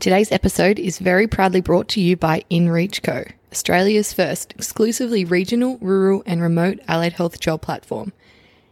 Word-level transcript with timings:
Today's 0.00 0.30
episode 0.30 0.78
is 0.78 0.98
very 0.98 1.26
proudly 1.26 1.60
brought 1.60 1.88
to 1.88 2.00
you 2.00 2.16
by 2.16 2.44
InReach 2.50 3.02
Co, 3.02 3.24
Australia's 3.50 4.12
first 4.12 4.52
exclusively 4.52 5.24
regional, 5.24 5.76
rural, 5.78 6.22
and 6.24 6.40
remote 6.40 6.78
allied 6.86 7.14
health 7.14 7.40
job 7.40 7.62
platform. 7.62 8.12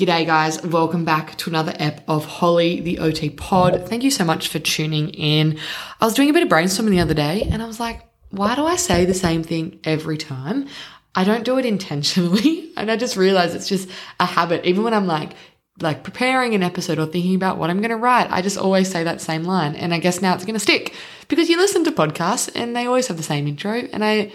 G'day, 0.00 0.24
guys. 0.24 0.62
Welcome 0.62 1.04
back 1.04 1.36
to 1.38 1.50
another 1.50 1.74
ep 1.78 2.02
of 2.08 2.24
Holly 2.24 2.80
the 2.80 3.00
OT 3.00 3.28
Pod. 3.28 3.86
Thank 3.86 4.02
you 4.02 4.10
so 4.10 4.24
much 4.24 4.48
for 4.48 4.58
tuning 4.58 5.10
in. 5.10 5.58
I 6.00 6.06
was 6.06 6.14
doing 6.14 6.30
a 6.30 6.32
bit 6.32 6.42
of 6.42 6.48
brainstorming 6.48 6.90
the 6.90 7.00
other 7.00 7.12
day 7.12 7.46
and 7.52 7.62
I 7.62 7.66
was 7.66 7.78
like, 7.78 8.02
why 8.30 8.54
do 8.54 8.64
I 8.64 8.76
say 8.76 9.04
the 9.04 9.12
same 9.12 9.42
thing 9.42 9.78
every 9.84 10.16
time? 10.16 10.68
I 11.14 11.24
don't 11.24 11.44
do 11.44 11.58
it 11.58 11.66
intentionally. 11.66 12.68
And 12.80 12.90
I 12.90 12.96
just 12.96 13.14
realized 13.14 13.54
it's 13.54 13.68
just 13.68 13.90
a 14.20 14.24
habit. 14.24 14.64
Even 14.64 14.84
when 14.84 14.94
I'm 14.94 15.06
like, 15.06 15.32
like 15.80 16.02
preparing 16.02 16.54
an 16.54 16.62
episode 16.62 16.98
or 16.98 17.06
thinking 17.06 17.34
about 17.34 17.58
what 17.58 17.70
I'm 17.70 17.78
going 17.78 17.90
to 17.90 17.96
write, 17.96 18.30
I 18.30 18.42
just 18.42 18.58
always 18.58 18.90
say 18.90 19.04
that 19.04 19.20
same 19.20 19.44
line. 19.44 19.74
And 19.74 19.94
I 19.94 19.98
guess 19.98 20.20
now 20.20 20.34
it's 20.34 20.44
going 20.44 20.54
to 20.54 20.60
stick 20.60 20.94
because 21.28 21.48
you 21.48 21.56
listen 21.56 21.84
to 21.84 21.92
podcasts 21.92 22.50
and 22.54 22.76
they 22.76 22.86
always 22.86 23.08
have 23.08 23.16
the 23.16 23.22
same 23.22 23.46
intro. 23.46 23.72
And 23.72 24.04
I 24.04 24.32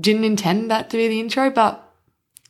didn't 0.00 0.24
intend 0.24 0.70
that 0.70 0.90
to 0.90 0.96
be 0.96 1.08
the 1.08 1.20
intro, 1.20 1.50
but 1.50 1.87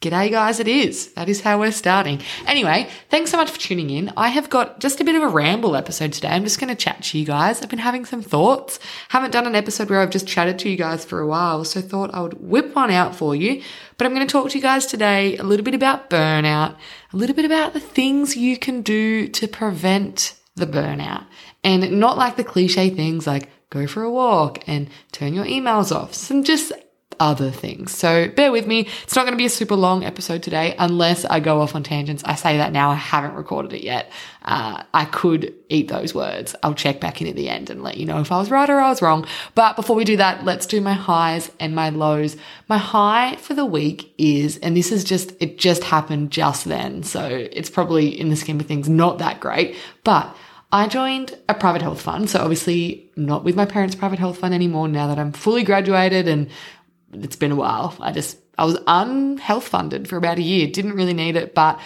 G'day, 0.01 0.31
guys, 0.31 0.61
it 0.61 0.69
is. 0.69 1.13
That 1.15 1.29
is 1.29 1.41
how 1.41 1.59
we're 1.59 1.73
starting. 1.73 2.21
Anyway, 2.47 2.89
thanks 3.09 3.33
so 3.33 3.37
much 3.37 3.51
for 3.51 3.59
tuning 3.59 3.91
in. 3.91 4.13
I 4.17 4.29
have 4.29 4.49
got 4.49 4.79
just 4.79 5.01
a 5.01 5.05
bit 5.05 5.17
of 5.17 5.25
a 5.25 5.29
ramble 5.29 5.75
episode 5.75 6.13
today. 6.13 6.29
I'm 6.29 6.45
just 6.45 6.61
going 6.61 6.69
to 6.69 6.77
chat 6.77 7.03
to 7.03 7.19
you 7.19 7.25
guys. 7.25 7.61
I've 7.61 7.69
been 7.69 7.81
having 7.81 8.05
some 8.05 8.23
thoughts. 8.23 8.79
Haven't 9.09 9.33
done 9.33 9.49
an 9.49 9.57
episode 9.57 9.91
where 9.91 10.01
I've 10.01 10.11
just 10.11 10.29
chatted 10.29 10.61
to 10.61 10.69
you 10.69 10.77
guys 10.77 11.05
for 11.05 11.19
a 11.19 11.27
while, 11.27 11.65
so 11.65 11.81
thought 11.81 12.15
I 12.15 12.21
would 12.21 12.35
whip 12.35 12.77
one 12.77 12.93
out 12.93 13.17
for 13.17 13.35
you. 13.35 13.61
But 13.97 14.07
I'm 14.07 14.15
going 14.15 14.25
to 14.25 14.31
talk 14.31 14.49
to 14.51 14.57
you 14.57 14.63
guys 14.63 14.87
today 14.87 15.37
a 15.37 15.43
little 15.43 15.65
bit 15.65 15.75
about 15.75 16.11
burnout, 16.11 16.77
a 17.12 17.17
little 17.17 17.35
bit 17.35 17.45
about 17.45 17.73
the 17.73 17.81
things 17.81 18.37
you 18.37 18.57
can 18.57 18.83
do 18.83 19.27
to 19.27 19.49
prevent 19.49 20.35
the 20.55 20.69
burnout. 20.69 21.27
And 21.65 21.99
not 21.99 22.17
like 22.17 22.37
the 22.37 22.45
cliche 22.45 22.91
things 22.91 23.27
like 23.27 23.49
go 23.71 23.89
for 23.89 24.05
a 24.05 24.11
walk 24.12 24.62
and 24.69 24.91
turn 25.11 25.35
your 25.35 25.45
emails 25.45 25.93
off. 25.93 26.15
Some 26.15 26.45
just 26.45 26.73
other 27.21 27.51
things. 27.51 27.97
So 27.97 28.29
bear 28.29 28.53
with 28.53 28.67
me. 28.67 28.89
It's 29.03 29.17
not 29.17 29.23
going 29.23 29.33
to 29.33 29.39
be 29.39 29.47
a 29.47 29.51
super 29.51 29.75
long 29.75 30.05
episode 30.05 30.43
today 30.43 30.75
unless 30.79 31.25
I 31.25 31.41
go 31.41 31.61
off 31.61 31.75
on 31.75 31.83
tangents. 31.83 32.23
I 32.25 32.34
say 32.34 32.59
that 32.59 32.73
now. 32.73 32.91
I 32.91 32.95
haven't 32.95 33.34
recorded 33.34 33.73
it 33.73 33.83
yet. 33.83 34.11
Uh, 34.43 34.83
I 34.95 35.05
could 35.05 35.55
eat 35.69 35.89
those 35.89 36.15
words. 36.15 36.55
I'll 36.62 36.75
check 36.75 37.01
back 37.01 37.21
in 37.21 37.27
at 37.28 37.37
the 37.37 37.49
end 37.49 37.71
and 37.71 37.83
let 37.83 37.97
you 37.97 38.07
know 38.07 38.21
if 38.21 38.33
I 38.33 38.39
was 38.39 38.51
right 38.51 38.69
or 38.69 38.81
I 38.81 38.89
was 38.89 39.03
wrong. 39.03 39.27
But 39.55 39.77
before 39.77 39.97
we 39.97 40.05
do 40.05 40.17
that, 40.17 40.45
let's 40.45 40.67
do 40.67 40.81
my 40.81 40.95
highs 40.95 41.51
and 41.61 41.75
my 41.75 41.91
lows. 41.91 42.37
My 42.69 42.78
high 42.78 43.37
for 43.37 43.55
the 43.55 43.67
week 43.67 44.12
is, 44.17 44.57
and 44.59 44.77
this 44.77 44.93
is 44.93 45.05
just, 45.05 45.33
it 45.41 45.59
just 45.59 45.84
happened 45.84 46.31
just 46.31 46.65
then. 46.65 47.03
So 47.03 47.27
it's 47.27 47.71
probably 47.71 48.09
in 48.09 48.31
the 48.31 48.37
scheme 48.37 48.61
of 48.61 48.67
things 48.67 48.89
not 48.89 49.19
that 49.19 49.41
great, 49.41 49.77
but 50.05 50.34
I 50.71 50.87
joined 50.87 51.37
a 51.49 51.55
private 51.55 51.81
health 51.81 52.03
fund. 52.03 52.28
So 52.28 52.41
obviously 52.41 53.11
not 53.17 53.43
with 53.43 53.57
my 53.57 53.65
parents' 53.65 53.95
private 53.95 54.19
health 54.19 54.39
fund 54.39 54.53
anymore 54.53 54.87
now 54.87 55.07
that 55.07 55.19
I'm 55.19 55.33
fully 55.33 55.62
graduated 55.62 56.28
and 56.28 56.51
it's 57.13 57.37
been 57.37 57.53
a 57.53 57.57
while. 57.57 57.97
I 58.01 58.13
just, 58.13 58.39
I 58.57 58.65
was 58.65 58.79
unhealth 58.87 59.69
funded 59.69 60.09
for 60.09 60.17
about 60.17 60.39
a 60.39 60.43
year, 60.43 60.67
didn't 60.69 60.95
really 60.95 61.15
need 61.15 61.37
it, 61.37 61.55
but 61.55 61.81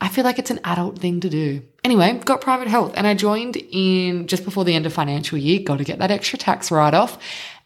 I 0.00 0.08
feel 0.08 0.24
like 0.24 0.38
it's 0.38 0.50
an 0.50 0.60
adult 0.64 0.98
thing 0.98 1.20
to 1.20 1.28
do. 1.28 1.62
Anyway, 1.82 2.20
got 2.24 2.40
private 2.40 2.68
health 2.68 2.92
and 2.94 3.06
I 3.06 3.14
joined 3.14 3.56
in 3.56 4.26
just 4.28 4.44
before 4.44 4.64
the 4.64 4.74
end 4.74 4.86
of 4.86 4.92
financial 4.92 5.38
year, 5.38 5.60
got 5.60 5.78
to 5.78 5.84
get 5.84 5.98
that 5.98 6.10
extra 6.10 6.38
tax 6.38 6.70
write 6.70 6.94
off. 6.94 7.18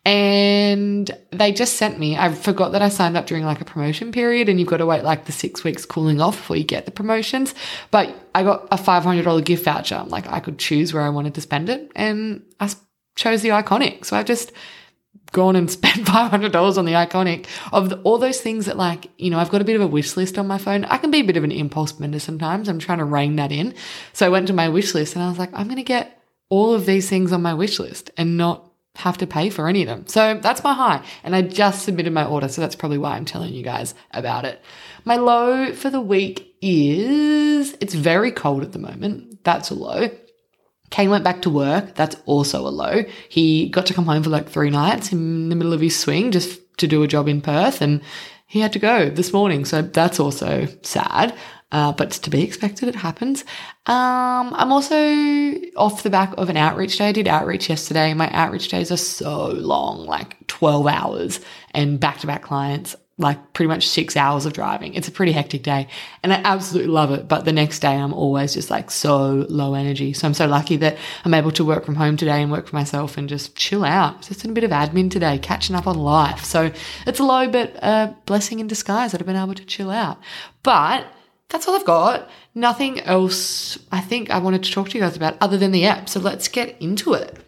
And 0.04 1.10
they 1.30 1.52
just 1.52 1.74
sent 1.74 1.98
me, 1.98 2.16
I 2.16 2.32
forgot 2.34 2.72
that 2.72 2.82
I 2.82 2.88
signed 2.88 3.16
up 3.16 3.26
during 3.26 3.44
like 3.44 3.60
a 3.60 3.64
promotion 3.64 4.10
period 4.10 4.48
and 4.48 4.58
you've 4.58 4.68
got 4.68 4.78
to 4.78 4.86
wait 4.86 5.04
like 5.04 5.26
the 5.26 5.32
six 5.32 5.62
weeks 5.62 5.86
cooling 5.86 6.20
off 6.20 6.36
before 6.36 6.56
you 6.56 6.64
get 6.64 6.86
the 6.86 6.90
promotions. 6.90 7.54
But 7.90 8.14
I 8.34 8.42
got 8.42 8.66
a 8.72 8.76
$500 8.76 9.44
gift 9.44 9.64
voucher. 9.64 10.02
Like 10.08 10.26
I 10.26 10.40
could 10.40 10.58
choose 10.58 10.92
where 10.92 11.04
I 11.04 11.10
wanted 11.10 11.34
to 11.34 11.40
spend 11.40 11.68
it 11.68 11.92
and 11.94 12.42
I 12.58 12.72
chose 13.14 13.42
the 13.42 13.50
iconic. 13.50 14.06
So 14.06 14.16
I 14.16 14.24
just, 14.24 14.52
gone 15.32 15.56
and 15.56 15.70
spent 15.70 16.06
$500 16.06 16.78
on 16.78 16.84
the 16.84 16.92
iconic 16.92 17.46
of 17.72 17.90
the, 17.90 18.00
all 18.02 18.18
those 18.18 18.40
things 18.40 18.66
that 18.66 18.76
like, 18.76 19.10
you 19.18 19.30
know, 19.30 19.38
I've 19.38 19.50
got 19.50 19.60
a 19.60 19.64
bit 19.64 19.76
of 19.76 19.82
a 19.82 19.86
wish 19.86 20.16
list 20.16 20.38
on 20.38 20.46
my 20.46 20.58
phone. 20.58 20.84
I 20.84 20.98
can 20.98 21.10
be 21.10 21.20
a 21.20 21.24
bit 21.24 21.36
of 21.36 21.44
an 21.44 21.52
impulse 21.52 21.90
spender 21.90 22.18
sometimes. 22.18 22.68
I'm 22.68 22.78
trying 22.78 22.98
to 22.98 23.04
rein 23.04 23.36
that 23.36 23.52
in. 23.52 23.74
So 24.12 24.26
I 24.26 24.28
went 24.28 24.46
to 24.48 24.52
my 24.52 24.68
wish 24.68 24.94
list 24.94 25.14
and 25.14 25.24
I 25.24 25.28
was 25.28 25.38
like, 25.38 25.50
I'm 25.52 25.66
going 25.66 25.76
to 25.76 25.82
get 25.82 26.22
all 26.48 26.74
of 26.74 26.86
these 26.86 27.08
things 27.08 27.32
on 27.32 27.42
my 27.42 27.54
wish 27.54 27.78
list 27.78 28.10
and 28.16 28.36
not 28.36 28.70
have 28.96 29.16
to 29.18 29.26
pay 29.26 29.48
for 29.48 29.68
any 29.68 29.82
of 29.82 29.88
them. 29.88 30.06
So 30.06 30.38
that's 30.42 30.62
my 30.62 30.74
high. 30.74 31.02
And 31.24 31.34
I 31.34 31.42
just 31.42 31.84
submitted 31.84 32.12
my 32.12 32.26
order. 32.26 32.48
So 32.48 32.60
that's 32.60 32.76
probably 32.76 32.98
why 32.98 33.16
I'm 33.16 33.24
telling 33.24 33.54
you 33.54 33.62
guys 33.62 33.94
about 34.10 34.44
it. 34.44 34.60
My 35.04 35.16
low 35.16 35.72
for 35.72 35.88
the 35.88 36.00
week 36.00 36.54
is 36.60 37.74
it's 37.80 37.94
very 37.94 38.30
cold 38.30 38.62
at 38.62 38.72
the 38.72 38.78
moment. 38.78 39.42
That's 39.44 39.70
a 39.70 39.74
low. 39.74 40.10
Kane 40.92 41.10
went 41.10 41.24
back 41.24 41.42
to 41.42 41.50
work. 41.50 41.94
That's 41.94 42.16
also 42.26 42.66
a 42.66 42.70
low. 42.70 43.04
He 43.28 43.68
got 43.70 43.86
to 43.86 43.94
come 43.94 44.04
home 44.04 44.22
for 44.22 44.30
like 44.30 44.48
three 44.48 44.70
nights 44.70 45.10
in 45.10 45.48
the 45.48 45.56
middle 45.56 45.72
of 45.72 45.80
his 45.80 45.98
swing 45.98 46.30
just 46.30 46.60
to 46.76 46.86
do 46.86 47.02
a 47.02 47.08
job 47.08 47.28
in 47.28 47.40
Perth 47.40 47.80
and 47.80 48.02
he 48.46 48.60
had 48.60 48.74
to 48.74 48.78
go 48.78 49.08
this 49.08 49.32
morning. 49.32 49.64
So 49.64 49.80
that's 49.80 50.20
also 50.20 50.68
sad. 50.82 51.34
Uh, 51.72 51.90
but 51.92 52.10
to 52.10 52.28
be 52.28 52.42
expected, 52.42 52.86
it 52.90 52.94
happens. 52.94 53.42
Um, 53.86 54.52
I'm 54.54 54.70
also 54.70 54.94
off 55.78 56.02
the 56.02 56.10
back 56.10 56.34
of 56.36 56.50
an 56.50 56.58
outreach 56.58 56.98
day. 56.98 57.08
I 57.08 57.12
did 57.12 57.26
outreach 57.26 57.70
yesterday. 57.70 58.12
My 58.12 58.30
outreach 58.30 58.68
days 58.68 58.92
are 58.92 58.98
so 58.98 59.46
long, 59.46 60.04
like 60.04 60.46
12 60.48 60.86
hours 60.86 61.40
and 61.72 61.98
back 61.98 62.18
to 62.18 62.26
back 62.26 62.42
clients 62.42 62.94
like 63.18 63.52
pretty 63.52 63.68
much 63.68 63.86
six 63.86 64.16
hours 64.16 64.46
of 64.46 64.52
driving. 64.52 64.94
It's 64.94 65.08
a 65.08 65.12
pretty 65.12 65.32
hectic 65.32 65.62
day 65.62 65.86
and 66.22 66.32
I 66.32 66.40
absolutely 66.44 66.90
love 66.90 67.10
it. 67.12 67.28
But 67.28 67.44
the 67.44 67.52
next 67.52 67.80
day 67.80 67.94
I'm 67.94 68.14
always 68.14 68.54
just 68.54 68.70
like 68.70 68.90
so 68.90 69.46
low 69.48 69.74
energy. 69.74 70.12
So 70.12 70.26
I'm 70.26 70.34
so 70.34 70.46
lucky 70.46 70.76
that 70.78 70.96
I'm 71.24 71.34
able 71.34 71.50
to 71.52 71.64
work 71.64 71.84
from 71.84 71.94
home 71.94 72.16
today 72.16 72.42
and 72.42 72.50
work 72.50 72.68
for 72.68 72.76
myself 72.76 73.18
and 73.18 73.28
just 73.28 73.54
chill 73.54 73.84
out. 73.84 74.22
Just 74.22 74.44
a 74.44 74.48
bit 74.48 74.64
of 74.64 74.70
admin 74.70 75.10
today, 75.10 75.38
catching 75.38 75.76
up 75.76 75.86
on 75.86 75.98
life. 75.98 76.44
So 76.44 76.72
it's 77.06 77.20
a 77.20 77.24
low, 77.24 77.48
but 77.48 77.74
a 77.76 78.16
blessing 78.26 78.60
in 78.60 78.66
disguise 78.66 79.12
that 79.12 79.20
I've 79.20 79.26
been 79.26 79.36
able 79.36 79.54
to 79.54 79.64
chill 79.64 79.90
out. 79.90 80.18
But 80.62 81.06
that's 81.48 81.68
all 81.68 81.76
I've 81.76 81.84
got. 81.84 82.30
Nothing 82.54 83.00
else 83.00 83.78
I 83.92 84.00
think 84.00 84.30
I 84.30 84.38
wanted 84.38 84.62
to 84.64 84.72
talk 84.72 84.88
to 84.88 84.94
you 84.94 85.04
guys 85.04 85.16
about 85.16 85.36
other 85.40 85.58
than 85.58 85.70
the 85.70 85.84
app. 85.84 86.08
So 86.08 86.18
let's 86.18 86.48
get 86.48 86.80
into 86.80 87.12
it. 87.12 87.38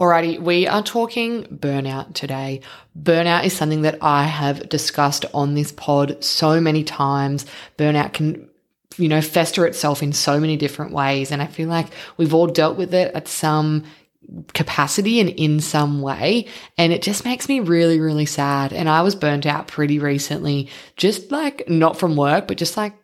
Alrighty, 0.00 0.40
we 0.40 0.66
are 0.66 0.82
talking 0.82 1.44
burnout 1.44 2.14
today. 2.14 2.60
Burnout 3.00 3.44
is 3.44 3.52
something 3.52 3.82
that 3.82 3.98
I 4.00 4.24
have 4.24 4.68
discussed 4.68 5.24
on 5.32 5.54
this 5.54 5.70
pod 5.70 6.24
so 6.24 6.60
many 6.60 6.82
times. 6.82 7.46
Burnout 7.78 8.12
can, 8.12 8.48
you 8.96 9.08
know, 9.08 9.20
fester 9.20 9.64
itself 9.66 10.02
in 10.02 10.12
so 10.12 10.40
many 10.40 10.56
different 10.56 10.92
ways. 10.92 11.30
And 11.30 11.40
I 11.40 11.46
feel 11.46 11.68
like 11.68 11.88
we've 12.16 12.34
all 12.34 12.48
dealt 12.48 12.76
with 12.76 12.94
it 12.94 13.14
at 13.14 13.28
some 13.28 13.84
capacity 14.54 15.20
and 15.20 15.28
in 15.28 15.60
some 15.60 16.00
way. 16.00 16.46
And 16.78 16.92
it 16.92 17.02
just 17.02 17.24
makes 17.24 17.48
me 17.48 17.60
really, 17.60 18.00
really 18.00 18.26
sad. 18.26 18.72
And 18.72 18.88
I 18.88 19.02
was 19.02 19.14
burnt 19.14 19.46
out 19.46 19.68
pretty 19.68 19.98
recently, 19.98 20.68
just 20.96 21.30
like 21.30 21.68
not 21.68 21.98
from 21.98 22.16
work, 22.16 22.48
but 22.48 22.56
just 22.56 22.76
like 22.76 22.94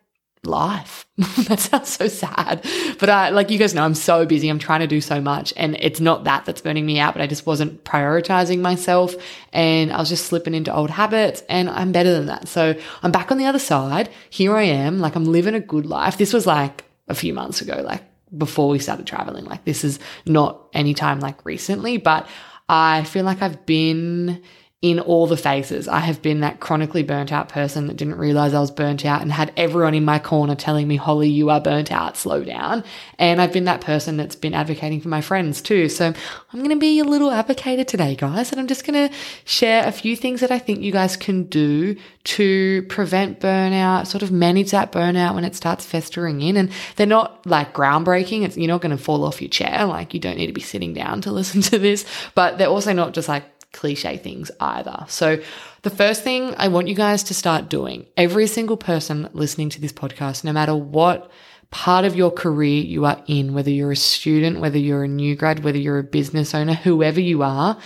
life. 0.45 1.05
that 1.17 1.59
sounds 1.59 1.89
so 1.89 2.07
sad. 2.07 2.65
But 2.99 3.09
uh, 3.09 3.29
like 3.33 3.49
you 3.49 3.57
guys 3.57 3.73
know, 3.73 3.83
I'm 3.83 3.95
so 3.95 4.25
busy. 4.25 4.49
I'm 4.49 4.59
trying 4.59 4.79
to 4.79 4.87
do 4.87 5.01
so 5.01 5.19
much. 5.19 5.53
And 5.57 5.75
it's 5.79 5.99
not 5.99 6.23
that 6.23 6.45
that's 6.45 6.61
burning 6.61 6.85
me 6.85 6.99
out, 6.99 7.13
but 7.13 7.21
I 7.21 7.27
just 7.27 7.45
wasn't 7.45 7.83
prioritizing 7.83 8.59
myself. 8.59 9.15
And 9.51 9.91
I 9.91 9.97
was 9.97 10.09
just 10.09 10.25
slipping 10.27 10.53
into 10.53 10.73
old 10.73 10.89
habits. 10.89 11.43
And 11.49 11.69
I'm 11.69 11.91
better 11.91 12.11
than 12.11 12.27
that. 12.27 12.47
So 12.47 12.75
I'm 13.03 13.11
back 13.11 13.31
on 13.31 13.37
the 13.37 13.45
other 13.45 13.59
side. 13.59 14.09
Here 14.29 14.55
I 14.55 14.63
am. 14.63 14.99
Like 14.99 15.15
I'm 15.15 15.25
living 15.25 15.55
a 15.55 15.59
good 15.59 15.85
life. 15.85 16.17
This 16.17 16.33
was 16.33 16.47
like 16.47 16.85
a 17.07 17.15
few 17.15 17.33
months 17.33 17.61
ago, 17.61 17.81
like 17.83 18.03
before 18.35 18.69
we 18.69 18.79
started 18.79 19.07
traveling. 19.07 19.45
Like 19.45 19.65
this 19.65 19.83
is 19.83 19.99
not 20.25 20.67
any 20.73 20.93
time 20.93 21.19
like 21.19 21.43
recently, 21.45 21.97
but 21.97 22.27
I 22.67 23.03
feel 23.03 23.25
like 23.25 23.41
I've 23.41 23.65
been 23.65 24.41
in 24.81 24.97
all 24.97 25.27
the 25.27 25.35
phases. 25.35 25.89
I 25.89 25.99
have 25.99 26.21
been 26.21 26.39
that 26.39 26.61
chronically 26.61 27.03
burnt 27.03 27.33
out 27.33 27.49
person 27.49 27.87
that 27.87 27.97
didn't 27.97 28.15
realize 28.15 28.53
I 28.53 28.61
was 28.61 28.71
burnt 28.71 29.03
out 29.03 29.21
and 29.21 29.29
had 29.29 29.51
everyone 29.57 29.93
in 29.93 30.05
my 30.05 30.19
corner 30.19 30.55
telling 30.55 30.87
me, 30.87 30.95
Holly, 30.95 31.27
you 31.27 31.49
are 31.49 31.59
burnt 31.59 31.91
out, 31.91 32.15
slow 32.15 32.45
down. 32.45 32.85
And 33.17 33.41
I've 33.41 33.51
been 33.51 33.65
that 33.65 33.81
person 33.81 34.15
that's 34.15 34.37
been 34.37 34.53
advocating 34.53 35.01
for 35.01 35.09
my 35.09 35.19
friends 35.19 35.61
too. 35.61 35.89
So 35.89 36.05
I'm 36.05 36.59
going 36.59 36.69
to 36.69 36.77
be 36.77 36.99
a 36.99 37.03
little 37.03 37.29
advocator 37.29 37.85
today, 37.85 38.15
guys. 38.15 38.51
And 38.53 38.61
I'm 38.61 38.67
just 38.67 38.85
going 38.85 39.09
to 39.09 39.15
share 39.43 39.85
a 39.85 39.91
few 39.91 40.15
things 40.15 40.39
that 40.39 40.51
I 40.51 40.59
think 40.59 40.79
you 40.79 40.93
guys 40.93 41.17
can 41.17 41.43
do 41.43 41.97
to 42.23 42.83
prevent 42.83 43.41
burnout, 43.41 44.07
sort 44.07 44.23
of 44.23 44.31
manage 44.31 44.71
that 44.71 44.93
burnout 44.93 45.35
when 45.35 45.43
it 45.43 45.55
starts 45.57 45.85
festering 45.85 46.39
in. 46.39 46.55
And 46.55 46.71
they're 46.95 47.05
not 47.05 47.45
like 47.45 47.73
groundbreaking. 47.73 48.43
It's, 48.43 48.55
you're 48.55 48.69
not 48.69 48.79
going 48.79 48.95
to 48.95 49.03
fall 49.03 49.25
off 49.25 49.41
your 49.41 49.49
chair. 49.49 49.83
Like 49.83 50.13
you 50.13 50.21
don't 50.21 50.37
need 50.37 50.47
to 50.47 50.53
be 50.53 50.61
sitting 50.61 50.93
down 50.93 51.19
to 51.23 51.33
listen 51.33 51.59
to 51.63 51.77
this, 51.77 52.05
but 52.33 52.57
they're 52.57 52.67
also 52.67 52.93
not 52.93 53.13
just 53.13 53.27
like 53.27 53.43
cliche 53.73 54.17
things 54.17 54.51
either. 54.59 55.05
So, 55.07 55.41
the 55.83 55.89
first 55.89 56.23
thing 56.23 56.53
I 56.57 56.67
want 56.67 56.87
you 56.87 56.95
guys 56.95 57.23
to 57.23 57.33
start 57.33 57.69
doing, 57.69 58.05
every 58.17 58.47
single 58.47 58.77
person 58.77 59.29
listening 59.33 59.69
to 59.69 59.81
this 59.81 59.93
podcast, 59.93 60.43
no 60.43 60.51
matter 60.51 60.75
what 60.75 61.31
part 61.71 62.05
of 62.05 62.15
your 62.15 62.31
career 62.31 62.83
you 62.83 63.05
are 63.05 63.23
in, 63.27 63.53
whether 63.53 63.69
you're 63.69 63.91
a 63.91 63.95
student, 63.95 64.59
whether 64.59 64.77
you're 64.77 65.03
a 65.03 65.07
new 65.07 65.35
grad, 65.35 65.63
whether 65.63 65.77
you're 65.77 65.99
a 65.99 66.03
business 66.03 66.55
owner, 66.55 66.73
whoever 66.73 67.21
you 67.21 67.43
are, 67.43 67.77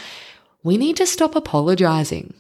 we 0.64 0.78
need 0.78 0.98
to 0.98 1.06
stop 1.06 1.36
apologizing. 1.36 2.34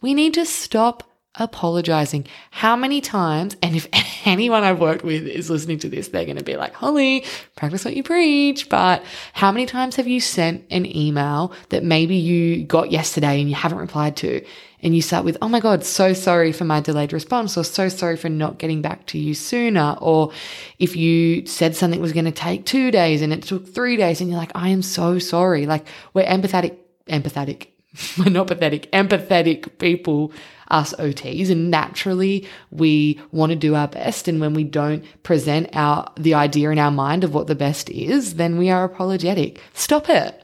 We 0.00 0.14
need 0.14 0.34
to 0.34 0.44
stop 0.44 1.04
apologizing. 1.36 2.26
How 2.50 2.76
many 2.76 3.00
times, 3.00 3.56
and 3.62 3.74
if 3.74 3.88
anyone 4.26 4.64
I've 4.64 4.80
worked 4.80 5.04
with 5.04 5.26
is 5.26 5.48
listening 5.48 5.78
to 5.80 5.88
this, 5.88 6.08
they're 6.08 6.24
going 6.24 6.36
to 6.36 6.44
be 6.44 6.56
like, 6.56 6.74
Holly, 6.74 7.24
practice 7.56 7.84
what 7.84 7.96
you 7.96 8.02
preach. 8.02 8.68
But 8.68 9.02
how 9.32 9.50
many 9.50 9.66
times 9.66 9.96
have 9.96 10.06
you 10.06 10.20
sent 10.20 10.64
an 10.70 10.84
email 10.94 11.52
that 11.70 11.84
maybe 11.84 12.16
you 12.16 12.64
got 12.64 12.90
yesterday 12.90 13.40
and 13.40 13.48
you 13.48 13.54
haven't 13.54 13.78
replied 13.78 14.16
to? 14.18 14.44
And 14.84 14.96
you 14.96 15.00
start 15.00 15.24
with, 15.24 15.38
oh 15.40 15.48
my 15.48 15.60
God, 15.60 15.84
so 15.84 16.12
sorry 16.12 16.50
for 16.50 16.64
my 16.64 16.80
delayed 16.80 17.12
response, 17.12 17.56
or 17.56 17.62
so 17.62 17.88
sorry 17.88 18.16
for 18.16 18.28
not 18.28 18.58
getting 18.58 18.82
back 18.82 19.06
to 19.06 19.18
you 19.18 19.32
sooner. 19.32 19.96
Or 20.00 20.32
if 20.80 20.96
you 20.96 21.46
said 21.46 21.76
something 21.76 22.00
was 22.00 22.12
going 22.12 22.24
to 22.24 22.32
take 22.32 22.66
two 22.66 22.90
days 22.90 23.22
and 23.22 23.32
it 23.32 23.44
took 23.44 23.72
three 23.72 23.96
days, 23.96 24.20
and 24.20 24.28
you're 24.28 24.40
like, 24.40 24.50
I 24.56 24.70
am 24.70 24.82
so 24.82 25.20
sorry. 25.20 25.66
Like, 25.66 25.86
we're 26.14 26.26
empathetic, 26.26 26.78
empathetic, 27.06 27.68
not 28.26 28.46
pathetic, 28.46 28.90
empathetic 28.92 29.78
people 29.78 30.32
us 30.68 30.94
OTs 30.94 31.50
and 31.50 31.70
naturally 31.70 32.48
we 32.70 33.20
want 33.30 33.50
to 33.50 33.56
do 33.56 33.74
our 33.74 33.88
best. 33.88 34.26
And 34.26 34.40
when 34.40 34.54
we 34.54 34.64
don't 34.64 35.04
present 35.22 35.68
our, 35.74 36.10
the 36.16 36.34
idea 36.34 36.70
in 36.70 36.78
our 36.78 36.90
mind 36.90 37.24
of 37.24 37.34
what 37.34 37.46
the 37.46 37.54
best 37.54 37.90
is, 37.90 38.34
then 38.34 38.56
we 38.58 38.70
are 38.70 38.84
apologetic. 38.84 39.60
Stop 39.74 40.08
it. 40.08 40.42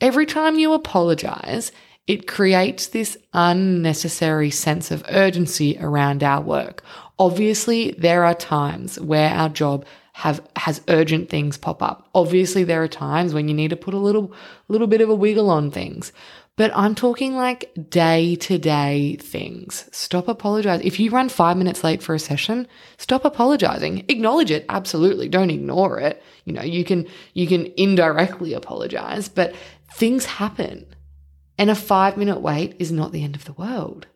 Every 0.00 0.26
time 0.26 0.58
you 0.58 0.72
apologize, 0.72 1.72
it 2.06 2.26
creates 2.26 2.86
this 2.86 3.18
unnecessary 3.34 4.50
sense 4.50 4.90
of 4.90 5.04
urgency 5.10 5.76
around 5.78 6.22
our 6.22 6.40
work. 6.40 6.82
Obviously, 7.18 7.90
there 7.98 8.24
are 8.24 8.34
times 8.34 8.98
where 8.98 9.30
our 9.30 9.50
job 9.50 9.84
have 10.14 10.40
has 10.56 10.80
urgent 10.88 11.28
things 11.28 11.56
pop 11.56 11.80
up. 11.82 12.08
Obviously, 12.14 12.64
there 12.64 12.82
are 12.82 12.88
times 12.88 13.34
when 13.34 13.46
you 13.46 13.54
need 13.54 13.70
to 13.70 13.76
put 13.76 13.94
a 13.94 13.98
little 13.98 14.32
little 14.68 14.86
bit 14.86 15.00
of 15.00 15.08
a 15.08 15.14
wiggle 15.14 15.50
on 15.50 15.70
things. 15.70 16.12
But 16.58 16.72
I'm 16.74 16.96
talking 16.96 17.36
like 17.36 17.70
day 17.88 18.34
to 18.34 18.58
day 18.58 19.16
things. 19.20 19.88
Stop 19.92 20.26
apologizing. 20.26 20.84
If 20.84 20.98
you 20.98 21.12
run 21.12 21.28
five 21.28 21.56
minutes 21.56 21.84
late 21.84 22.02
for 22.02 22.16
a 22.16 22.18
session, 22.18 22.66
stop 22.96 23.24
apologizing. 23.24 24.04
Acknowledge 24.08 24.50
it. 24.50 24.66
Absolutely. 24.68 25.28
Don't 25.28 25.52
ignore 25.52 26.00
it. 26.00 26.20
You 26.46 26.52
know, 26.52 26.62
you 26.62 26.84
can, 26.84 27.06
you 27.32 27.46
can 27.46 27.72
indirectly 27.76 28.54
apologize, 28.54 29.28
but 29.28 29.54
things 29.94 30.24
happen. 30.24 30.84
And 31.58 31.70
a 31.70 31.76
five 31.76 32.16
minute 32.16 32.40
wait 32.40 32.74
is 32.80 32.90
not 32.90 33.12
the 33.12 33.22
end 33.22 33.36
of 33.36 33.44
the 33.44 33.52
world 33.52 34.08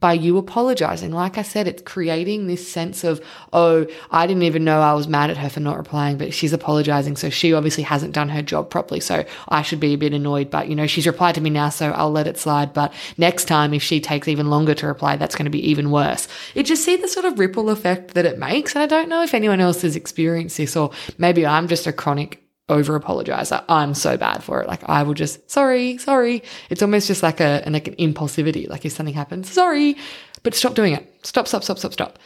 by 0.00 0.12
you 0.12 0.36
apologizing. 0.38 1.12
Like 1.12 1.38
I 1.38 1.42
said, 1.42 1.66
it's 1.66 1.82
creating 1.82 2.46
this 2.46 2.70
sense 2.70 3.04
of, 3.04 3.20
oh, 3.52 3.86
I 4.10 4.26
didn't 4.26 4.42
even 4.42 4.64
know 4.64 4.80
I 4.80 4.92
was 4.92 5.08
mad 5.08 5.30
at 5.30 5.38
her 5.38 5.48
for 5.48 5.60
not 5.60 5.78
replying, 5.78 6.18
but 6.18 6.34
she's 6.34 6.52
apologizing. 6.52 7.16
So 7.16 7.30
she 7.30 7.54
obviously 7.54 7.84
hasn't 7.84 8.12
done 8.12 8.28
her 8.28 8.42
job 8.42 8.70
properly. 8.70 9.00
So 9.00 9.24
I 9.48 9.62
should 9.62 9.80
be 9.80 9.94
a 9.94 9.98
bit 9.98 10.12
annoyed, 10.12 10.50
but 10.50 10.68
you 10.68 10.74
know, 10.74 10.86
she's 10.86 11.06
replied 11.06 11.36
to 11.36 11.40
me 11.40 11.50
now, 11.50 11.70
so 11.70 11.90
I'll 11.92 12.10
let 12.10 12.26
it 12.26 12.38
slide. 12.38 12.74
But 12.74 12.92
next 13.16 13.46
time, 13.46 13.72
if 13.72 13.82
she 13.82 14.00
takes 14.00 14.28
even 14.28 14.50
longer 14.50 14.74
to 14.74 14.86
reply, 14.86 15.16
that's 15.16 15.34
going 15.34 15.46
to 15.46 15.50
be 15.50 15.70
even 15.70 15.90
worse. 15.90 16.28
It 16.54 16.64
just 16.64 16.84
see 16.84 16.96
the 16.96 17.08
sort 17.08 17.24
of 17.24 17.38
ripple 17.38 17.70
effect 17.70 18.14
that 18.14 18.26
it 18.26 18.38
makes. 18.38 18.74
And 18.74 18.82
I 18.82 18.86
don't 18.86 19.08
know 19.08 19.22
if 19.22 19.34
anyone 19.34 19.60
else 19.60 19.82
has 19.82 19.96
experienced 19.96 20.58
this 20.58 20.76
or 20.76 20.90
maybe 21.18 21.46
I'm 21.46 21.68
just 21.68 21.86
a 21.86 21.92
chronic 21.92 22.43
over 22.68 22.96
apologize. 22.96 23.50
Like, 23.50 23.64
I'm 23.68 23.94
so 23.94 24.16
bad 24.16 24.42
for 24.42 24.62
it. 24.62 24.68
Like 24.68 24.88
I 24.88 25.02
will 25.02 25.14
just, 25.14 25.50
sorry, 25.50 25.98
sorry. 25.98 26.42
It's 26.70 26.82
almost 26.82 27.06
just 27.06 27.22
like 27.22 27.40
a, 27.40 27.62
an, 27.66 27.74
like 27.74 27.88
an 27.88 27.94
impulsivity. 27.96 28.68
Like 28.68 28.84
if 28.84 28.92
something 28.92 29.14
happens, 29.14 29.50
sorry, 29.50 29.96
but 30.42 30.54
stop 30.54 30.74
doing 30.74 30.94
it. 30.94 31.26
Stop, 31.26 31.46
stop, 31.46 31.62
stop, 31.62 31.78
stop, 31.78 31.92
stop. 31.92 32.18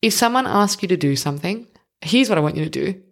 If 0.00 0.12
someone 0.12 0.46
asks 0.46 0.82
you 0.82 0.88
to 0.88 0.96
do 0.96 1.14
something, 1.16 1.66
here's 2.00 2.28
what 2.28 2.38
I 2.38 2.40
want 2.40 2.56
you 2.56 2.64
to 2.64 2.70
do. 2.70 3.02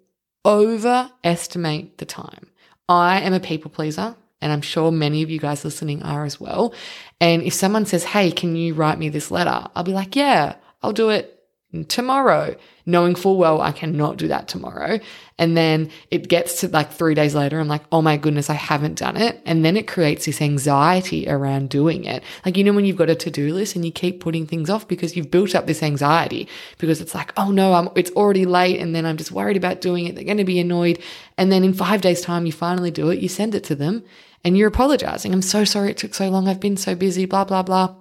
Overestimate 0.45 1.99
the 1.99 2.07
time. 2.07 2.51
I 2.89 3.21
am 3.21 3.35
a 3.35 3.41
people 3.41 3.71
pleaser 3.71 4.17
and 4.41 4.53
I'm 4.53 4.63
sure 4.63 4.91
many 4.91 5.23
of 5.23 5.31
you 5.31 5.39
guys 5.39 5.65
listening 5.65 6.03
are 6.03 6.25
as 6.25 6.41
well. 6.41 6.75
And 7.21 7.43
if 7.43 7.53
someone 7.53 7.85
says, 7.85 8.05
Hey, 8.05 8.33
can 8.33 8.57
you 8.57 8.75
write 8.75 8.99
me 8.99 9.11
this 9.11 9.31
letter? 9.31 9.67
I'll 9.77 9.85
be 9.85 9.93
like, 9.93 10.17
yeah, 10.17 10.57
I'll 10.83 10.93
do 10.93 11.11
it 11.11 11.40
tomorrow, 11.89 12.57
knowing 12.85 13.15
full 13.15 13.37
well 13.37 13.61
I 13.61 13.71
cannot 13.71 14.17
do 14.17 14.27
that 14.29 14.49
tomorrow. 14.49 14.99
And 15.39 15.57
then 15.57 15.91
it 16.11 16.29
gets 16.29 16.61
to 16.61 16.69
like 16.69 16.91
three 16.91 17.15
days 17.15 17.35
later, 17.35 17.61
I'm 17.61 17.69
like, 17.69 17.85
oh 17.93 18.03
my 18.03 18.17
goodness, 18.17 18.51
I 18.51 18.55
haven't 18.55 18.99
done 18.99 19.17
it. 19.17 19.41
And 19.47 19.65
then 19.65 19.77
it 19.77 19.87
creates 19.87 20.27
this 20.27 20.43
anxiety 20.43 21.29
around 21.29 21.71
doing 21.71 22.05
it. 22.05 22.25
Like, 22.45 22.57
you 22.57 22.65
know, 22.65 22.73
when 22.73 22.85
you've 22.85 22.97
got 22.97 23.09
a 23.09 23.15
to 23.15 23.31
do 23.31 23.55
list 23.55 23.77
and 23.77 23.85
you 23.85 23.93
keep 23.93 24.21
putting 24.21 24.47
things 24.47 24.69
off 24.69 24.89
because 24.89 25.17
you've 25.17 25.31
built 25.31 25.55
up 25.55 25.67
this 25.67 25.83
anxiety 25.83 26.49
because 26.79 27.01
it's 27.01 27.15
like, 27.15 27.33
oh 27.37 27.53
no, 27.53 27.75
I'm, 27.75 27.89
it's 27.95 28.11
already 28.13 28.47
late. 28.47 28.81
And 28.81 28.95
then 28.95 29.07
I'm 29.07 29.17
just 29.17 29.33
worried 29.33 29.57
about 29.57 29.81
doing 29.81 30.07
it. 30.07 30.17
They're 30.17 30.25
going 30.25 30.39
to 30.39 30.45
be 30.45 30.59
annoyed. 30.59 30.99
And 31.39 31.53
then 31.53 31.63
in 31.63 31.73
five 31.73 32.01
days' 32.01 32.21
time, 32.21 32.47
you 32.47 32.53
finally 32.53 32.91
do 32.91 33.11
it, 33.11 33.21
you 33.21 33.29
send 33.29 33.55
it 33.55 33.65
to 33.65 33.77
them 33.77 34.05
and 34.43 34.59
you're 34.59 34.69
apologizing. 34.69 35.33
I'm 35.33 35.43
so 35.43 35.65
sorry 35.65 35.91
it 35.91 35.99
took 35.99 36.15
so 36.15 36.29
long. 36.29 36.49
I've 36.49 36.61
been 36.61 36.77
so 36.77 36.97
busy, 36.97 37.27
blah, 37.27 37.45
blah, 37.45 37.63
blah. 37.63 37.95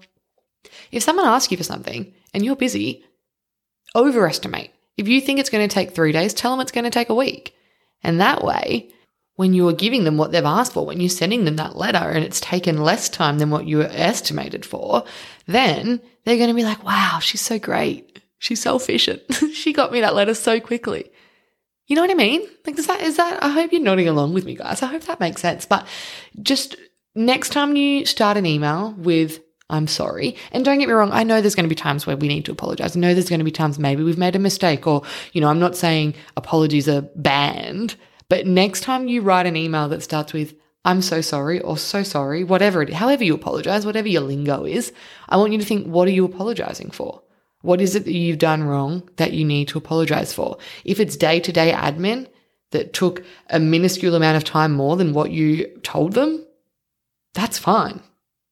If 0.92 1.04
someone 1.04 1.28
asks 1.28 1.52
you 1.52 1.58
for 1.58 1.64
something 1.64 2.12
and 2.34 2.44
you're 2.44 2.56
busy, 2.56 3.06
overestimate. 3.96 4.72
If 4.98 5.08
you 5.08 5.22
think 5.22 5.40
it's 5.40 5.50
going 5.50 5.68
to 5.68 5.74
take 5.74 5.92
three 5.92 6.12
days, 6.12 6.34
tell 6.34 6.52
them 6.52 6.60
it's 6.60 6.72
going 6.72 6.84
to 6.84 6.90
take 6.90 7.10
a 7.10 7.16
week. 7.16 7.56
And 8.04 8.20
that 8.20 8.44
way, 8.44 8.90
when 9.36 9.54
you're 9.54 9.74
giving 9.74 10.04
them 10.04 10.18
what 10.18 10.32
they've 10.32 10.44
asked 10.44 10.74
for, 10.74 10.86
when 10.86 11.00
you're 11.00 11.10
sending 11.10 11.46
them 11.46 11.56
that 11.56 11.78
letter 11.78 11.98
and 11.98 12.24
it's 12.26 12.42
taken 12.42 12.84
less 12.84 13.08
time 13.08 13.40
than 13.40 13.50
what 13.50 13.66
you 13.66 13.78
were 13.78 13.90
estimated 13.90 14.66
for, 14.66 15.06
then 15.48 16.02
they're 16.26 16.36
going 16.36 16.50
to 16.50 16.54
be 16.54 16.66
like, 16.66 16.84
wow, 16.84 17.20
she's 17.22 17.42
so 17.42 17.58
great. 17.58 18.22
She's 18.40 18.62
so 18.62 18.76
efficient. 18.76 19.22
she 19.54 19.72
got 19.72 19.94
me 19.94 20.02
that 20.02 20.16
letter 20.16 20.34
so 20.34 20.60
quickly. 20.60 21.10
You 21.88 21.96
know 21.96 22.02
what 22.02 22.12
I 22.12 22.16
mean? 22.16 22.48
Like, 22.66 22.78
is 22.78 22.88
that, 22.88 23.02
is 23.02 23.16
that, 23.16 23.42
I 23.42 23.50
hope 23.50 23.72
you're 23.72 23.82
nodding 23.82 24.10
along 24.10 24.34
with 24.34 24.46
me, 24.46 24.56
guys. 24.56 24.82
I 24.82 24.88
hope 24.88 25.04
that 25.04 25.22
makes 25.22 25.42
sense. 25.42 25.66
But 25.66 25.88
just 26.42 26.76
next 27.16 27.52
time 27.52 27.76
you 27.76 28.06
start 28.06 28.38
an 28.38 28.46
email 28.46 28.94
with 28.98 29.40
I'm 29.70 29.88
sorry. 29.88 30.36
And 30.52 30.66
don't 30.66 30.80
get 30.80 30.88
me 30.88 30.94
wrong, 30.94 31.12
I 31.12 31.24
know 31.24 31.42
there's 31.42 31.56
going 31.56 31.66
to 31.66 31.70
be 31.70 31.76
times 31.76 32.08
where 32.08 32.18
we 32.18 32.28
need 32.28 32.46
to 32.46 32.52
apologize. 32.52 32.96
I 32.96 33.00
know 33.00 33.14
there's 33.14 33.30
going 33.30 33.40
to 33.40 33.46
be 33.46 33.52
times 33.52 33.78
maybe 33.78 34.04
we've 34.04 34.18
made 34.18 34.36
a 34.36 34.40
mistake 34.40 34.88
or, 34.88 35.04
you 35.32 35.42
know, 35.42 35.48
I'm 35.48 35.60
not 35.60 35.76
saying 35.76 36.16
apologies 36.36 36.90
are 36.90 37.02
banned, 37.16 37.96
but 38.30 38.48
next 38.48 38.82
time 38.82 39.08
you 39.08 39.22
write 39.22 39.46
an 39.46 39.56
email 39.56 39.88
that 39.90 40.02
starts 40.02 40.34
with, 40.34 40.56
I'm 40.86 41.02
so 41.02 41.22
sorry 41.22 41.60
or 41.62 41.78
so 41.78 42.04
sorry, 42.04 42.44
whatever 42.44 42.82
it 42.82 42.94
however 42.94 43.24
you 43.24 43.36
apologize, 43.36 43.86
whatever 43.86 44.08
your 44.08 44.22
lingo 44.22 44.66
is, 44.66 44.92
I 45.28 45.38
want 45.38 45.52
you 45.52 45.60
to 45.60 45.66
think, 45.66 45.86
what 45.86 46.08
are 46.08 46.12
you 46.12 46.26
apologizing 46.26 46.90
for? 46.90 47.22
What 47.62 47.82
is 47.82 47.96
it 47.96 48.06
that 48.06 48.14
you've 48.14 48.38
done 48.38 48.64
wrong 48.64 49.08
that 49.18 49.34
you 49.34 49.46
need 49.46 49.68
to 49.70 49.78
apologize 49.78 50.34
for? 50.34 50.58
If 50.86 51.00
it's 51.00 51.18
day 51.18 51.40
to 51.42 51.52
day 51.52 51.74
admin 51.74 52.28
that 52.72 52.94
took 52.94 53.24
a 53.50 53.60
minuscule 53.60 54.16
amount 54.16 54.38
of 54.38 54.44
time 54.46 54.72
more 54.72 54.96
than 54.96 55.14
what 55.14 55.32
you 55.32 55.68
told 55.84 56.14
them, 56.14 56.46
that's 57.34 57.60
fine. 57.60 58.02